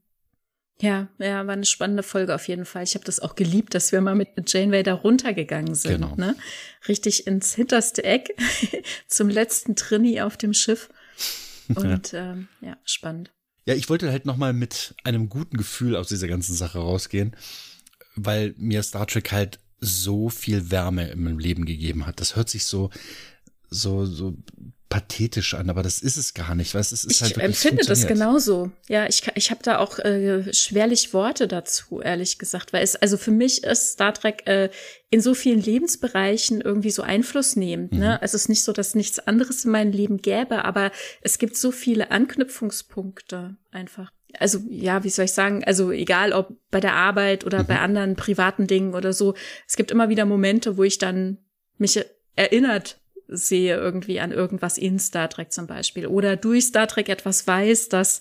[0.80, 2.84] Ja, ja, war eine spannende Folge auf jeden Fall.
[2.84, 5.92] Ich habe das auch geliebt, dass wir mal mit Janeway da runtergegangen sind.
[5.92, 6.14] Genau.
[6.16, 6.36] Ne?
[6.86, 8.36] Richtig ins hinterste Eck
[9.08, 10.90] zum letzten Trini auf dem Schiff.
[11.74, 13.32] Und ja, ähm, ja spannend.
[13.64, 17.34] Ja, ich wollte halt noch mal mit einem guten Gefühl aus dieser ganzen Sache rausgehen,
[18.14, 22.20] weil mir Star Trek halt so viel Wärme in meinem Leben gegeben hat.
[22.20, 22.90] Das hört sich so
[23.68, 24.36] so so
[24.88, 28.06] pathetisch an, aber das ist es gar nicht, weil es ist ich halt empfinde das
[28.06, 28.70] genauso.
[28.88, 33.16] Ja, ich, ich habe da auch äh, schwerlich Worte dazu, ehrlich gesagt, weil es also
[33.16, 34.70] für mich ist Star Trek äh,
[35.10, 37.92] in so vielen Lebensbereichen irgendwie so Einfluss nehmend.
[37.92, 37.98] Ne?
[37.98, 38.04] Mhm.
[38.04, 38.18] Ne?
[38.22, 41.72] Es ist nicht so, dass nichts anderes in meinem Leben gäbe, aber es gibt so
[41.72, 44.12] viele Anknüpfungspunkte einfach.
[44.38, 45.64] Also ja, wie soll ich sagen?
[45.64, 47.66] Also egal ob bei der Arbeit oder mhm.
[47.66, 49.34] bei anderen privaten Dingen oder so,
[49.66, 51.38] es gibt immer wieder Momente, wo ich dann
[51.78, 51.98] mich
[52.36, 57.46] erinnert sehe irgendwie an irgendwas in Star Trek zum Beispiel oder durch Star Trek etwas
[57.46, 58.20] weiß, das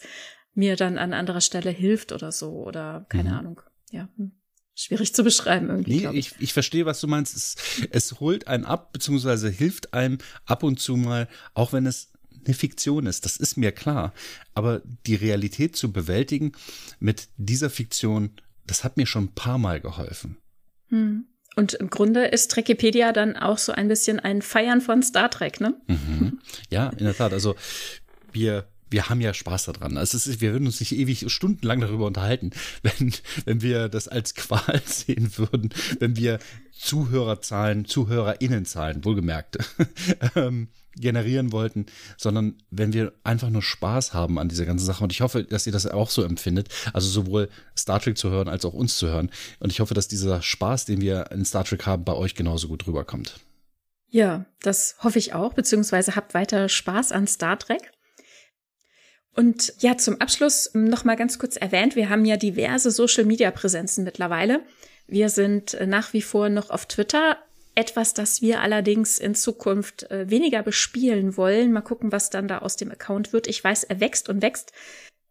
[0.54, 3.36] mir dann an anderer Stelle hilft oder so oder keine mhm.
[3.36, 3.62] Ahnung.
[3.92, 4.10] Ja.
[4.18, 4.32] Hm.
[4.78, 6.06] Schwierig zu beschreiben irgendwie.
[6.06, 7.36] Nee, ich, ich verstehe, was du meinst.
[7.36, 7.56] Es,
[7.92, 12.12] es holt einen ab, beziehungsweise hilft einem ab und zu mal, auch wenn es
[12.46, 14.14] eine Fiktion ist, das ist mir klar.
[14.54, 16.52] Aber die Realität zu bewältigen
[17.00, 18.32] mit dieser Fiktion,
[18.68, 20.38] das hat mir schon ein paar Mal geholfen.
[20.90, 21.26] Hm.
[21.56, 25.62] Und im Grunde ist Trekipedia dann auch so ein bisschen ein Feiern von Star Trek,
[25.62, 25.76] ne?
[25.88, 26.40] Mhm.
[26.70, 27.32] Ja, in der Tat.
[27.34, 27.56] Also
[28.34, 29.98] wir wir haben ja Spaß daran.
[29.98, 32.52] Also ist, wir würden uns nicht ewig stundenlang darüber unterhalten,
[32.84, 33.14] wenn,
[33.46, 36.40] wenn wir das als Qual sehen würden, wenn wir
[36.72, 39.58] Zuhörerzahlen, ZuhörerInnenzahlen, wohlgemerkt,
[40.36, 41.86] ähm, generieren wollten,
[42.18, 45.04] sondern wenn wir einfach nur Spaß haben an dieser ganzen Sache.
[45.04, 46.70] Und ich hoffe, dass ihr das auch so empfindet.
[46.94, 49.30] Also sowohl Star Trek zu hören als auch uns zu hören.
[49.60, 52.68] Und ich hoffe, dass dieser Spaß, den wir in Star Trek haben, bei euch genauso
[52.68, 53.40] gut rüberkommt.
[54.10, 57.92] Ja, das hoffe ich auch, beziehungsweise habt weiter Spaß an Star Trek.
[59.36, 63.52] Und ja, zum Abschluss noch mal ganz kurz erwähnt, wir haben ja diverse Social Media
[63.52, 64.62] Präsenzen mittlerweile.
[65.08, 67.38] Wir sind äh, nach wie vor noch auf Twitter.
[67.76, 71.74] Etwas, das wir allerdings in Zukunft äh, weniger bespielen wollen.
[71.74, 73.48] Mal gucken, was dann da aus dem Account wird.
[73.48, 74.72] Ich weiß, er wächst und wächst.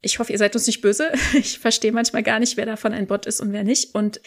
[0.03, 1.11] Ich hoffe, ihr seid uns nicht böse.
[1.35, 3.95] Ich verstehe manchmal gar nicht, wer davon ein Bot ist und wer nicht.
[3.95, 4.21] Und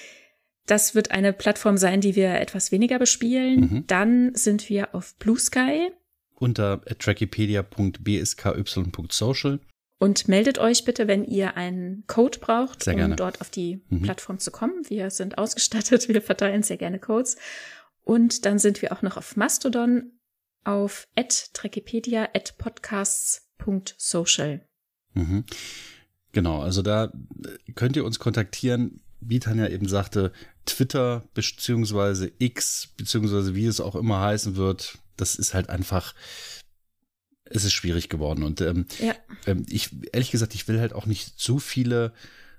[0.66, 3.60] das wird eine Plattform sein, die wir etwas weniger bespielen.
[3.60, 3.84] Mhm.
[3.88, 5.92] Dann sind wir auf Blue Sky.
[6.36, 9.60] Unter trackipedia.bsky.social.
[10.00, 14.04] Und meldet euch bitte, wenn ihr einen Code braucht, sehr um dort auf die mhm.
[14.04, 14.88] Plattform zu kommen.
[14.88, 17.38] Wir sind ausgestattet, wir verteilen sehr gerne Codes.
[18.08, 20.14] Und dann sind wir auch noch auf Mastodon
[20.64, 21.10] auf
[21.52, 24.66] trackipedia podcasts.social.
[25.14, 25.44] Mhm.
[26.32, 27.12] Genau, also da
[27.76, 29.02] könnt ihr uns kontaktieren.
[29.20, 30.32] Wie Tanja eben sagte,
[30.66, 36.16] Twitter beziehungsweise X beziehungsweise wie es auch immer heißen wird, das ist halt einfach,
[37.44, 38.44] es ist schwierig geworden.
[38.44, 39.16] Und ähm, ja.
[39.48, 42.14] ähm, ich, ehrlich gesagt, ich will halt auch nicht so viele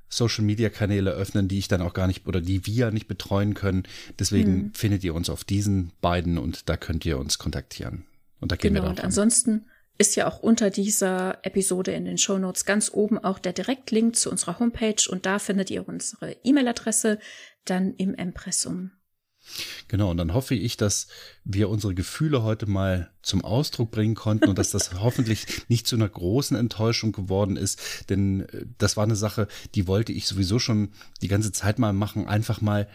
[0.08, 3.54] Social Media Kanäle öffnen, die ich dann auch gar nicht oder die wir nicht betreuen
[3.54, 3.82] können.
[4.18, 4.74] Deswegen hm.
[4.74, 8.04] findet ihr uns auf diesen beiden und da könnt ihr uns kontaktieren.
[8.40, 9.66] Und da gehen genau, wir und ansonsten
[9.98, 14.14] ist ja auch unter dieser Episode in den Show Notes ganz oben auch der Direktlink
[14.14, 17.18] zu unserer Homepage und da findet ihr unsere E-Mail-Adresse
[17.64, 18.92] dann im Impressum.
[19.88, 21.08] Genau, und dann hoffe ich, dass
[21.44, 25.96] wir unsere Gefühle heute mal zum Ausdruck bringen konnten und dass das hoffentlich nicht zu
[25.96, 30.58] einer großen Enttäuschung geworden ist, denn äh, das war eine Sache, die wollte ich sowieso
[30.58, 30.92] schon
[31.22, 32.88] die ganze Zeit mal machen, einfach mal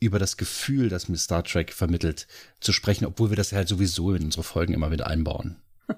[0.00, 2.26] über das Gefühl, das mit Star Trek vermittelt,
[2.60, 5.56] zu sprechen, obwohl wir das ja halt sowieso in unsere Folgen immer wieder einbauen.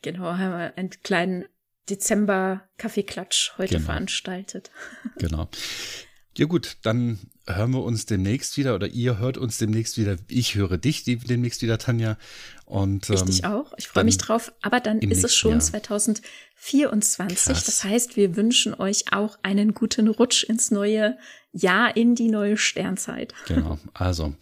[0.00, 1.44] Genau, haben wir einen kleinen
[1.90, 3.86] Dezember-Kaffeeklatsch heute genau.
[3.86, 4.70] veranstaltet.
[5.18, 5.48] Genau.
[6.38, 10.16] Ja gut, dann hören wir uns demnächst wieder oder ihr hört uns demnächst wieder.
[10.28, 12.18] Ich höre dich demnächst wieder, Tanja.
[12.66, 13.72] Und, ich ähm, dich auch.
[13.78, 14.52] Ich freue mich drauf.
[14.60, 15.60] Aber dann ist es schon Jahr.
[15.60, 17.38] 2024.
[17.38, 17.64] Krass.
[17.64, 21.16] Das heißt, wir wünschen euch auch einen guten Rutsch ins neue
[21.52, 23.32] Jahr, in die neue Sternzeit.
[23.46, 23.78] Genau.
[23.94, 24.34] Also,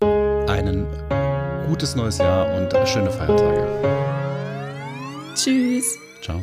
[0.00, 0.86] einen
[1.66, 3.66] gutes neues Jahr und schöne Feiertage.
[5.34, 5.98] Tschüss.
[6.22, 6.42] Ciao.